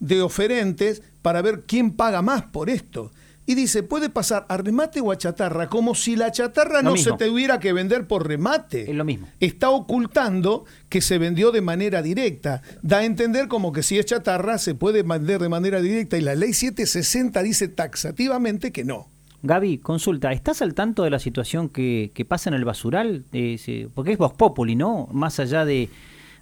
de 0.00 0.22
oferentes 0.22 1.02
para 1.22 1.42
ver 1.42 1.64
quién 1.66 1.92
paga 1.92 2.22
más 2.22 2.42
por 2.42 2.70
esto 2.70 3.12
y 3.46 3.54
dice, 3.54 3.84
puede 3.84 4.10
pasar 4.10 4.44
a 4.48 4.56
remate 4.56 5.00
o 5.00 5.12
a 5.12 5.16
chatarra, 5.16 5.68
como 5.68 5.94
si 5.94 6.16
la 6.16 6.32
chatarra 6.32 6.82
no 6.82 6.96
se 6.96 7.12
tuviera 7.12 7.60
que 7.60 7.72
vender 7.72 8.08
por 8.08 8.26
remate. 8.26 8.90
Es 8.90 8.96
lo 8.96 9.04
mismo. 9.04 9.28
Está 9.38 9.70
ocultando 9.70 10.64
que 10.88 11.00
se 11.00 11.18
vendió 11.18 11.52
de 11.52 11.60
manera 11.60 12.02
directa. 12.02 12.62
Da 12.82 12.98
a 12.98 13.04
entender 13.04 13.46
como 13.46 13.72
que 13.72 13.84
si 13.84 13.98
es 13.98 14.06
chatarra 14.06 14.58
se 14.58 14.74
puede 14.74 15.04
vender 15.04 15.40
de 15.40 15.48
manera 15.48 15.80
directa 15.80 16.18
y 16.18 16.22
la 16.22 16.34
ley 16.34 16.52
760 16.52 17.40
dice 17.42 17.68
taxativamente 17.68 18.72
que 18.72 18.84
no. 18.84 19.08
Gaby, 19.42 19.78
consulta, 19.78 20.32
¿estás 20.32 20.60
al 20.60 20.74
tanto 20.74 21.04
de 21.04 21.10
la 21.10 21.20
situación 21.20 21.68
que, 21.68 22.26
pasa 22.26 22.50
en 22.50 22.54
el 22.54 22.64
basural? 22.64 23.24
Eh, 23.32 23.88
porque 23.94 24.12
es 24.12 24.18
Vox 24.18 24.34
Populi, 24.36 24.74
¿no? 24.74 25.08
Más 25.12 25.38
allá 25.38 25.64
de, 25.64 25.88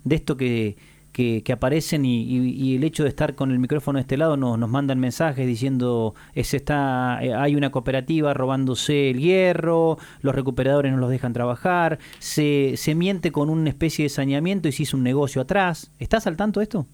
de 0.04 0.16
esto 0.16 0.38
que 0.38 0.76
que, 1.14 1.52
aparecen 1.52 2.04
y, 2.04 2.74
el 2.74 2.82
hecho 2.82 3.04
de 3.04 3.08
estar 3.08 3.36
con 3.36 3.52
el 3.52 3.60
micrófono 3.60 3.98
de 3.98 4.00
este 4.02 4.16
lado 4.16 4.36
nos, 4.36 4.58
nos 4.58 4.68
mandan 4.68 4.98
mensajes 4.98 5.46
diciendo 5.46 6.14
se 6.34 6.56
está 6.56 7.20
eh, 7.22 7.32
hay 7.32 7.54
una 7.54 7.70
cooperativa 7.70 8.34
robándose 8.34 9.10
el 9.10 9.20
hierro, 9.20 9.96
los 10.22 10.34
recuperadores 10.34 10.92
no 10.92 10.98
los 10.98 11.10
dejan 11.10 11.32
trabajar, 11.32 12.00
se, 12.18 12.76
se 12.76 12.96
miente 12.96 13.30
con 13.30 13.48
una 13.48 13.68
especie 13.68 14.04
de 14.04 14.08
saneamiento 14.08 14.66
y 14.66 14.72
se 14.72 14.82
hizo 14.82 14.96
un 14.96 15.04
negocio 15.04 15.40
atrás. 15.40 15.92
¿Estás 16.00 16.26
al 16.26 16.36
tanto 16.36 16.58
de 16.58 16.64
esto? 16.64 16.86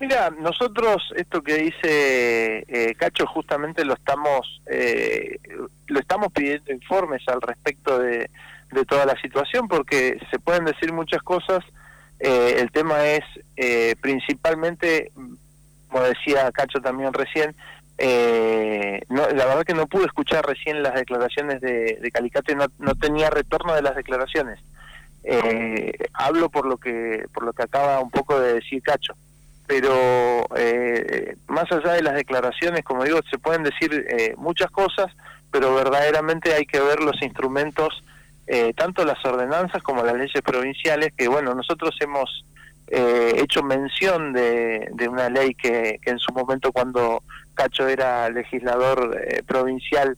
Mira, 0.00 0.30
nosotros 0.30 1.12
esto 1.14 1.42
que 1.42 1.56
dice 1.56 2.64
eh, 2.66 2.94
Cacho 2.96 3.26
justamente 3.26 3.84
lo 3.84 3.94
estamos 3.94 4.62
eh, 4.66 5.38
lo 5.86 6.00
estamos 6.00 6.32
pidiendo 6.32 6.72
informes 6.72 7.22
al 7.28 7.40
respecto 7.42 7.98
de, 7.98 8.30
de 8.72 8.84
toda 8.86 9.04
la 9.04 9.20
situación 9.20 9.68
porque 9.68 10.18
se 10.30 10.38
pueden 10.38 10.64
decir 10.64 10.92
muchas 10.92 11.22
cosas 11.22 11.62
eh, 12.20 12.56
el 12.58 12.70
tema 12.70 13.04
es 13.06 13.24
eh, 13.56 13.96
principalmente, 14.00 15.12
como 15.88 16.04
decía 16.04 16.50
Cacho 16.52 16.80
también 16.80 17.12
recién, 17.12 17.54
eh, 17.98 19.02
no, 19.08 19.28
la 19.28 19.46
verdad 19.46 19.64
que 19.64 19.74
no 19.74 19.86
pude 19.86 20.06
escuchar 20.06 20.44
recién 20.46 20.82
las 20.82 20.94
declaraciones 20.94 21.60
de, 21.60 22.10
Calicate, 22.12 22.54
no, 22.54 22.66
no, 22.78 22.94
tenía 22.94 23.30
retorno 23.30 23.74
de 23.74 23.82
las 23.82 23.94
declaraciones. 23.94 24.60
hablo 26.12 26.50
por 26.50 26.66
lo 26.66 26.76
que 26.76 27.24
por 27.32 27.44
lo 27.44 27.52
que 27.52 27.62
acaba 27.62 28.00
un 28.00 28.10
poco 28.10 28.38
de 28.38 28.54
decir 28.54 28.82
Cacho, 28.82 29.14
pero 29.66 30.46
más 31.46 31.70
allá 31.70 31.92
de 31.92 32.02
las 32.02 32.14
declaraciones, 32.14 32.84
como 32.84 33.04
digo, 33.04 33.20
se 33.30 33.38
pueden 33.38 33.62
decir 33.62 34.06
muchas 34.36 34.70
cosas, 34.70 35.12
pero 35.50 35.74
verdaderamente 35.74 36.52
hay 36.52 36.66
que 36.66 36.80
ver 36.80 37.00
los 37.00 37.22
instrumentos 37.22 38.02
eh, 38.46 38.74
tanto 38.76 39.04
las 39.04 39.24
ordenanzas 39.24 39.82
como 39.82 40.02
las 40.02 40.14
leyes 40.14 40.42
provinciales, 40.42 41.12
que 41.16 41.28
bueno, 41.28 41.54
nosotros 41.54 41.96
hemos 42.00 42.44
eh, 42.88 43.36
hecho 43.38 43.62
mención 43.62 44.34
de, 44.34 44.90
una 45.08 45.30
ley 45.30 45.54
que, 45.54 45.98
en 46.04 46.18
su 46.18 46.32
momento 46.32 46.70
cuando 46.70 47.22
Cacho 47.54 47.88
era 47.88 48.28
legislador 48.28 49.18
eh, 49.26 49.42
provincial 49.46 50.16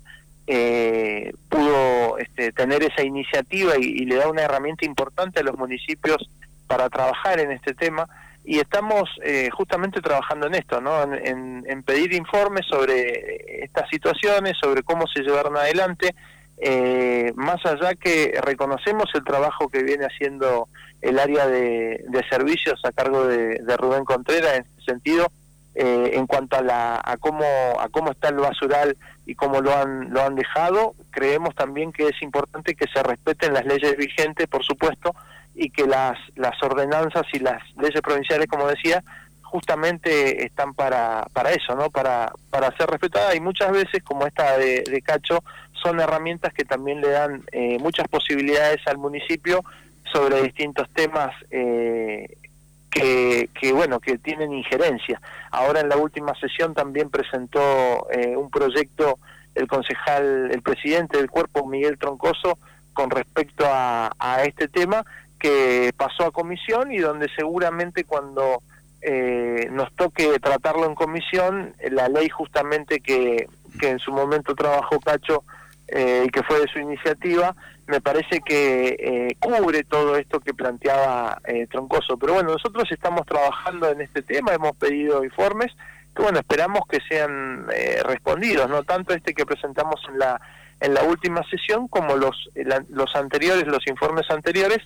pudo 1.49 2.19
este, 2.19 2.53
tener 2.53 2.85
esa 2.85 3.03
iniciativa 3.03 3.77
y, 3.79 4.05
le 4.05 4.15
da 4.15 4.29
una 4.29 4.43
herramienta 4.43 4.87
importante 4.87 5.41
a 5.41 5.43
los 5.43 5.59
municipios 5.59 6.31
para 6.69 6.89
trabajar 6.89 7.41
en 7.41 7.51
este 7.51 7.75
tema 7.75 8.09
y 8.45 8.61
estamos 8.61 9.11
justamente 9.51 10.01
trabajando 10.01 10.47
en 10.47 10.55
esto, 10.55 10.81
¿no? 10.81 11.03
En, 11.03 11.65
en, 11.67 11.83
pedir 11.83 12.13
informes 12.13 12.65
sobre 12.67 13.65
estas 13.65 13.91
situaciones, 13.91 14.57
sobre 14.57 14.85
cómo 14.85 15.09
se 15.09 15.23
llevaron 15.23 15.57
adelante 15.57 16.15
eh, 16.59 17.33
más 17.35 17.65
allá 17.67 17.95
que 17.95 18.39
reconocemos 18.43 19.11
el 19.15 19.25
trabajo 19.25 19.69
que 19.69 19.83
viene 19.83 20.07
haciendo 20.07 20.69
el 21.03 21.19
área 21.19 21.47
de, 21.47 22.05
servicios 22.31 22.81
a 22.85 22.93
cargo 22.93 23.27
de, 23.27 23.59
Rubén 23.77 24.05
Contreras 24.05 24.55
en 24.57 24.63
ese 24.63 24.85
sentido, 24.85 25.27
eh, 25.75 26.13
en 26.15 26.27
cuanto 26.27 26.57
a, 26.57 26.63
la, 26.63 27.01
a, 27.05 27.17
cómo, 27.19 27.45
a 27.79 27.89
cómo 27.91 28.11
está 28.11 28.29
el 28.29 28.37
basural 28.37 28.97
y 29.27 29.35
cómo 29.35 29.61
lo 29.61 29.75
han, 29.77 30.11
lo 30.11 30.23
han 30.23 30.35
dejado, 30.35 30.95
creemos 31.11 31.55
también 31.55 31.93
que 31.93 32.09
es 32.09 32.23
importante 32.23 32.75
que 32.75 32.87
se 32.87 33.03
respeten 33.03 33.53
las 33.53 33.67
leyes 33.67 33.97
vigentes, 33.97 34.47
por 34.47 34.65
supuesto, 34.65 35.15
y 35.55 35.71
que 35.71 35.87
las, 35.87 36.19
las 36.37 36.63
ordenanzas 36.63 37.27
y 37.33 37.41
las 37.41 37.63
leyes 37.77 38.01
provinciales, 38.01 38.47
como 38.47 38.67
decía, 38.67 39.03
justamente 39.43 40.45
están 40.45 40.75
para, 40.75 41.27
para 41.33 41.51
eso, 41.51 41.75
¿no? 41.75 41.89
Para, 41.91 42.33
para 42.51 42.77
ser 42.77 42.89
respetadas 42.91 43.35
y 43.35 43.41
muchas 43.41 43.73
veces, 43.73 44.03
como 44.03 44.27
esta 44.27 44.59
de, 44.59 45.03
Cacho, 45.05 45.43
son 45.87 46.01
herramientas 46.01 46.53
que 46.53 46.65
también 46.65 47.01
le 47.01 47.11
dan 47.11 47.45
eh, 47.53 47.79
muchas 47.79 48.09
posibilidades 48.09 48.81
al 48.87 48.99
municipio 48.99 49.63
sobre 50.13 50.43
distintos 50.43 50.89
temas 50.91 51.33
eh, 51.51 52.29
que, 52.91 53.73
bueno, 53.73 54.01
que 54.01 54.19
tienen 54.19 54.53
injerencia. 54.53 55.21
Ahora 55.51 55.81
en 55.81 55.89
la 55.89 55.97
última 55.97 56.35
sesión 56.35 56.75
también 56.75 57.11
presentó 57.11 58.11
eh, 58.11 58.35
un 58.37 58.51
proyecto 58.51 59.19
el 59.55 59.69
concejal, 59.69 60.51
el 60.51 60.63
presidente 60.63 61.19
del 61.19 61.31
cuerpo, 61.31 61.67
Miguel 61.67 61.99
Troncoso, 61.99 62.59
con 62.95 63.11
respecto 63.11 63.65
a, 63.69 64.11
a 64.19 64.43
este 64.45 64.69
tema 64.69 65.05
que 65.39 65.93
pasó 65.97 66.25
a 66.25 66.31
comisión 66.31 66.91
y 66.91 66.99
donde 66.99 67.29
seguramente 67.37 68.05
cuando 68.05 68.63
eh, 69.03 69.69
nos 69.71 69.95
toque 69.95 70.39
tratarlo 70.41 70.87
en 70.87 70.95
comisión, 70.95 71.75
la 71.91 72.09
ley 72.09 72.29
justamente 72.29 73.01
que 73.01 73.47
en 73.83 73.99
su 73.99 74.11
momento 74.11 74.55
trabajó 74.55 74.99
Cacho 75.01 75.45
eh, 75.89 76.25
y 76.27 76.31
que 76.31 76.43
fue 76.43 76.61
de 76.61 76.69
su 76.69 76.79
iniciativa, 76.79 77.55
me 77.87 78.01
parece 78.01 78.41
que 78.41 78.97
eh, 78.99 79.37
cubre 79.39 79.85
todo 79.85 80.17
esto 80.17 80.41
que 80.41 80.55
planteaba 80.55 81.39
eh, 81.45 81.67
Troncoso. 81.71 82.17
Pero 82.17 82.35
bueno, 82.35 82.53
nosotros 82.53 82.91
estamos 82.91 83.27
trabajando 83.27 83.89
en 83.91 84.01
este 84.01 84.23
tema, 84.23 84.55
hemos 84.55 84.77
pedido 84.77 85.25
informes 85.25 85.73
que 86.15 86.23
bueno, 86.23 86.39
esperamos 86.39 86.81
que 86.89 86.99
sean 87.07 87.67
respondidos, 88.05 88.71
no 88.71 88.83
tanto 88.85 89.13
este 89.13 89.35
que 89.35 89.45
presentamos 89.45 90.01
en 90.09 90.19
la 90.19 90.41
en 90.81 90.95
la 90.95 91.03
última 91.03 91.43
sesión 91.51 91.89
como 91.89 92.17
los 92.17 92.49
los 92.89 93.15
anteriores, 93.15 93.67
los 93.67 93.87
informes 93.87 94.31
anteriores, 94.31 94.81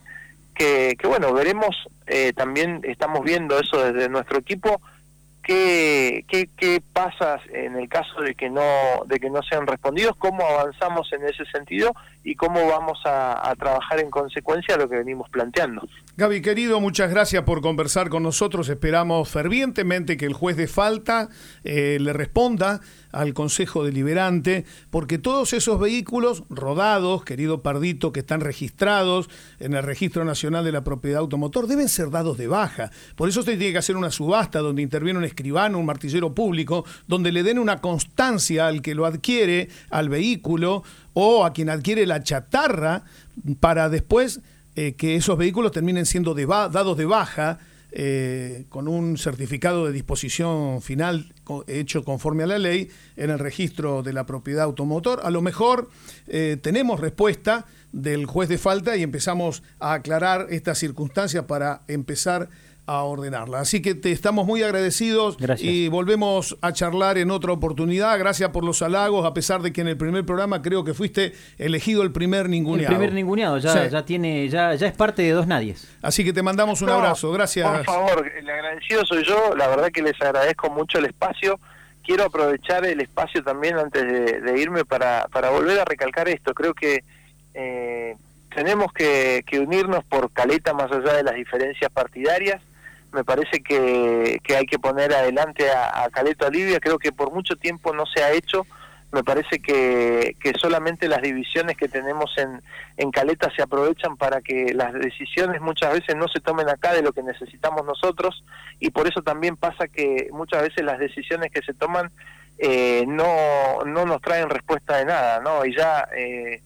que, 0.60 1.06
bueno, 1.06 1.32
veremos, 1.32 1.74
eh, 2.06 2.32
también 2.34 2.80
estamos 2.84 3.24
viendo 3.24 3.58
eso 3.58 3.82
desde 3.82 4.10
nuestro 4.10 4.38
equipo, 4.38 4.80
qué, 5.50 6.48
qué, 6.56 6.80
pasa 6.92 7.40
en 7.52 7.76
el 7.76 7.88
caso 7.88 8.20
de 8.20 8.34
que 8.36 8.48
no 8.48 8.62
de 9.06 9.18
que 9.18 9.30
no 9.30 9.42
sean 9.42 9.66
respondidos, 9.66 10.14
cómo 10.16 10.44
avanzamos 10.46 11.12
en 11.12 11.24
ese 11.24 11.44
sentido 11.46 11.92
y 12.22 12.34
cómo 12.34 12.66
vamos 12.66 12.98
a, 13.04 13.54
trabajar 13.58 14.00
en 14.00 14.10
consecuencia 14.10 14.76
lo 14.76 14.88
que 14.88 14.96
venimos 14.96 15.28
planteando. 15.30 15.86
Gaby, 16.16 16.40
querido, 16.42 16.80
muchas 16.80 17.10
gracias 17.10 17.42
por 17.44 17.60
conversar 17.60 18.08
con 18.08 18.22
nosotros. 18.22 18.68
Esperamos 18.68 19.28
fervientemente 19.28 20.16
que 20.16 20.26
el 20.26 20.34
juez 20.34 20.56
de 20.56 20.66
falta 20.66 21.28
eh, 21.64 21.98
le 22.00 22.12
responda 22.12 22.80
al 23.12 23.34
Consejo 23.34 23.84
Deliberante, 23.84 24.64
porque 24.90 25.18
todos 25.18 25.52
esos 25.52 25.80
vehículos 25.80 26.44
rodados, 26.48 27.24
querido 27.24 27.62
Pardito, 27.62 28.12
que 28.12 28.20
están 28.20 28.40
registrados 28.40 29.28
en 29.58 29.74
el 29.74 29.82
Registro 29.82 30.24
Nacional 30.24 30.64
de 30.64 30.72
la 30.72 30.84
Propiedad 30.84 31.20
Automotor, 31.20 31.66
deben 31.66 31.88
ser 31.88 32.10
dados 32.10 32.38
de 32.38 32.46
baja. 32.46 32.90
Por 33.16 33.28
eso 33.28 33.40
usted 33.40 33.58
tiene 33.58 33.72
que 33.72 33.78
hacer 33.78 33.96
una 33.96 34.10
subasta 34.10 34.60
donde 34.60 34.82
interviene 34.82 35.18
un 35.18 35.24
escribano, 35.24 35.78
un 35.78 35.86
martillero 35.86 36.34
público, 36.34 36.84
donde 37.08 37.32
le 37.32 37.42
den 37.42 37.58
una 37.58 37.80
constancia 37.80 38.66
al 38.66 38.82
que 38.82 38.94
lo 38.94 39.06
adquiere, 39.06 39.68
al 39.90 40.08
vehículo, 40.08 40.84
o 41.14 41.44
a 41.44 41.52
quien 41.52 41.70
adquiere 41.70 42.06
la 42.06 42.22
chatarra, 42.22 43.04
para 43.60 43.88
después 43.88 44.40
eh, 44.76 44.94
que 44.94 45.16
esos 45.16 45.36
vehículos 45.36 45.72
terminen 45.72 46.06
siendo 46.06 46.34
dados 46.34 46.96
de 46.96 47.04
baja 47.04 47.58
eh, 47.92 48.66
con 48.68 48.86
un 48.86 49.18
certificado 49.18 49.86
de 49.86 49.92
disposición 49.92 50.80
final 50.80 51.32
hecho 51.66 52.04
conforme 52.04 52.44
a 52.44 52.46
la 52.46 52.58
ley 52.58 52.88
en 53.16 53.30
el 53.30 53.40
registro 53.40 54.04
de 54.04 54.12
la 54.12 54.26
propiedad 54.26 54.62
automotor. 54.62 55.20
A 55.24 55.30
lo 55.30 55.42
mejor 55.42 55.90
eh, 56.28 56.56
tenemos 56.62 57.00
respuesta 57.00 57.66
del 57.90 58.26
juez 58.26 58.48
de 58.48 58.58
falta 58.58 58.96
y 58.96 59.02
empezamos 59.02 59.64
a 59.80 59.94
aclarar 59.94 60.46
estas 60.50 60.78
circunstancias 60.78 61.46
para 61.46 61.82
empezar 61.88 62.48
ordenarla. 62.98 63.60
Así 63.60 63.80
que 63.82 63.94
te 63.94 64.12
estamos 64.12 64.46
muy 64.46 64.62
agradecidos 64.62 65.36
y 65.58 65.88
volvemos 65.88 66.56
a 66.60 66.72
charlar 66.72 67.18
en 67.18 67.30
otra 67.30 67.52
oportunidad. 67.52 68.18
Gracias 68.18 68.50
por 68.50 68.64
los 68.64 68.82
halagos, 68.82 69.24
a 69.24 69.34
pesar 69.34 69.62
de 69.62 69.72
que 69.72 69.80
en 69.80 69.88
el 69.88 69.96
primer 69.96 70.24
programa 70.24 70.62
creo 70.62 70.84
que 70.84 70.94
fuiste 70.94 71.32
elegido 71.58 72.02
el 72.02 72.12
primer 72.12 72.48
ninguneado. 72.48 72.92
El 72.92 72.98
primer 72.98 73.14
ninguneado, 73.14 73.58
ya, 73.58 73.86
ya 73.86 74.04
tiene, 74.04 74.48
ya, 74.48 74.74
ya 74.74 74.86
es 74.86 74.94
parte 74.94 75.22
de 75.22 75.30
dos 75.30 75.46
nadies. 75.46 75.88
Así 76.02 76.24
que 76.24 76.32
te 76.32 76.42
mandamos 76.42 76.82
un 76.82 76.90
abrazo, 76.90 77.32
gracias. 77.32 77.68
Por 77.68 77.84
favor, 77.84 78.32
el 78.36 78.48
agradecido 78.48 79.04
soy 79.04 79.24
yo, 79.24 79.54
la 79.56 79.68
verdad 79.68 79.90
que 79.92 80.02
les 80.02 80.20
agradezco 80.20 80.70
mucho 80.70 80.98
el 80.98 81.06
espacio. 81.06 81.58
Quiero 82.02 82.24
aprovechar 82.24 82.84
el 82.86 83.00
espacio 83.00 83.42
también 83.42 83.76
antes 83.76 84.02
de, 84.02 84.60
irme 84.60 84.84
para, 84.84 85.28
para 85.30 85.50
volver 85.50 85.78
a 85.78 85.84
recalcar 85.84 86.28
esto. 86.28 86.54
Creo 86.54 86.74
que 86.74 87.04
eh, 87.54 88.16
tenemos 88.54 88.92
que, 88.92 89.42
unirnos 89.60 90.04
por 90.04 90.30
caleta 90.32 90.72
más 90.72 90.90
allá 90.90 91.14
de 91.14 91.22
las 91.22 91.34
diferencias 91.34 91.90
partidarias 91.90 92.60
me 93.12 93.24
parece 93.24 93.62
que, 93.62 94.40
hay 94.56 94.66
que 94.66 94.78
poner 94.78 95.12
adelante 95.12 95.70
a, 95.70 96.04
a 96.04 96.10
Caleta 96.10 96.46
Olivia, 96.46 96.80
creo 96.80 96.98
que 96.98 97.12
por 97.12 97.32
mucho 97.32 97.56
tiempo 97.56 97.92
no 97.92 98.06
se 98.06 98.22
ha 98.22 98.32
hecho, 98.32 98.66
me 99.12 99.24
parece 99.24 99.60
que, 99.60 100.36
que 100.40 100.52
solamente 100.52 101.08
las 101.08 101.20
divisiones 101.20 101.76
que 101.76 101.88
tenemos 101.88 102.32
en, 102.38 102.62
en 102.96 103.10
Caleta 103.10 103.50
se 103.54 103.62
aprovechan 103.62 104.16
para 104.16 104.40
que 104.40 104.72
las 104.72 104.92
decisiones 104.92 105.60
muchas 105.60 105.92
veces 105.92 106.14
no 106.14 106.28
se 106.28 106.38
tomen 106.40 106.68
acá 106.68 106.92
de 106.92 107.02
lo 107.02 107.12
que 107.12 107.22
necesitamos 107.22 107.84
nosotros. 107.84 108.44
Y 108.78 108.90
por 108.90 109.08
eso 109.08 109.22
también 109.22 109.56
pasa 109.56 109.88
que 109.88 110.28
muchas 110.32 110.62
veces 110.62 110.84
las 110.84 111.00
decisiones 111.00 111.50
que 111.50 111.62
se 111.62 111.74
toman 111.74 112.12
eh, 112.58 113.04
no, 113.08 113.84
no 113.84 114.06
nos 114.06 114.20
traen 114.20 114.48
respuesta 114.48 114.98
de 114.98 115.06
nada, 115.06 115.40
¿no? 115.40 115.64
Y 115.64 115.74
ya... 115.74 116.06
Eh, 116.16 116.62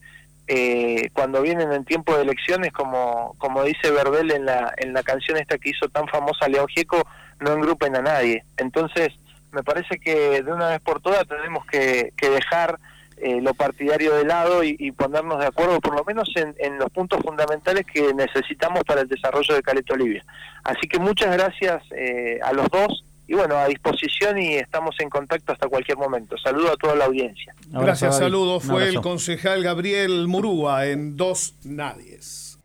eh, 0.47 1.09
cuando 1.13 1.41
vienen 1.43 1.73
en 1.73 1.85
tiempo 1.85 2.15
de 2.17 2.23
elecciones, 2.23 2.73
como, 2.73 3.35
como 3.39 3.65
dice 3.65 3.91
Verbel 3.91 4.31
en 4.31 4.45
la, 4.45 4.75
en 4.77 4.93
la 4.93 5.03
canción 5.03 5.39
esta 5.39 5.59
que 5.59 5.71
hizo 5.71 5.89
tan 5.89 6.07
famosa 6.09 6.49
León 6.49 6.69
Gieco, 6.69 7.03
no 7.41 7.53
engrupen 7.53 7.97
a 7.97 8.03
nadie. 8.03 8.45
Entonces, 8.57 9.09
me 9.53 9.63
parece 9.63 9.99
que 9.99 10.43
de 10.43 10.53
una 10.53 10.69
vez 10.69 10.81
por 10.81 11.01
todas 11.01 11.27
tenemos 11.27 11.65
que, 11.67 12.13
que 12.17 12.29
dejar 12.29 12.79
eh, 13.17 13.41
lo 13.41 13.55
partidario 13.55 14.15
de 14.15 14.25
lado 14.25 14.65
y, 14.65 14.91
ponernos 14.93 15.39
de 15.39 15.47
acuerdo, 15.47 15.81
por 15.81 15.95
lo 15.95 16.05
menos 16.05 16.29
en, 16.35 16.55
en, 16.59 16.79
los 16.79 16.91
puntos 16.91 17.23
fundamentales 17.23 17.87
que 17.87 18.13
necesitamos 18.13 18.83
para 18.85 19.03
el 19.03 19.09
desarrollo 19.09 19.55
de 19.55 19.63
Caleta 19.63 19.95
Olivia. 19.95 20.25
Así 20.65 20.89
que 20.89 20.99
muchas 20.99 21.33
gracias 21.33 21.83
eh, 21.93 22.41
a 22.43 22.53
los 22.53 22.69
dos 22.69 23.05
y 23.27 23.35
bueno, 23.35 23.57
a 23.57 23.67
disposición 23.67 24.39
y 24.39 24.55
estamos 24.55 24.95
en 25.01 25.09
contacto 25.09 25.53
hasta 25.53 25.69
cualquier 25.69 25.97
momento. 25.97 26.37
Saludo 26.37 26.73
a 26.73 26.77
toda 26.77 26.95
la 26.95 27.07
audiencia. 27.07 27.55
Gracias, 27.69 28.19
saludo. 28.19 28.61
Fue 28.61 28.89
el 28.89 29.01
concejal 29.01 29.63
Gabriel 29.63 30.27
Murúa 30.29 30.87
en 30.87 31.17
Dos 31.17 31.55
Nadies. 31.65 32.59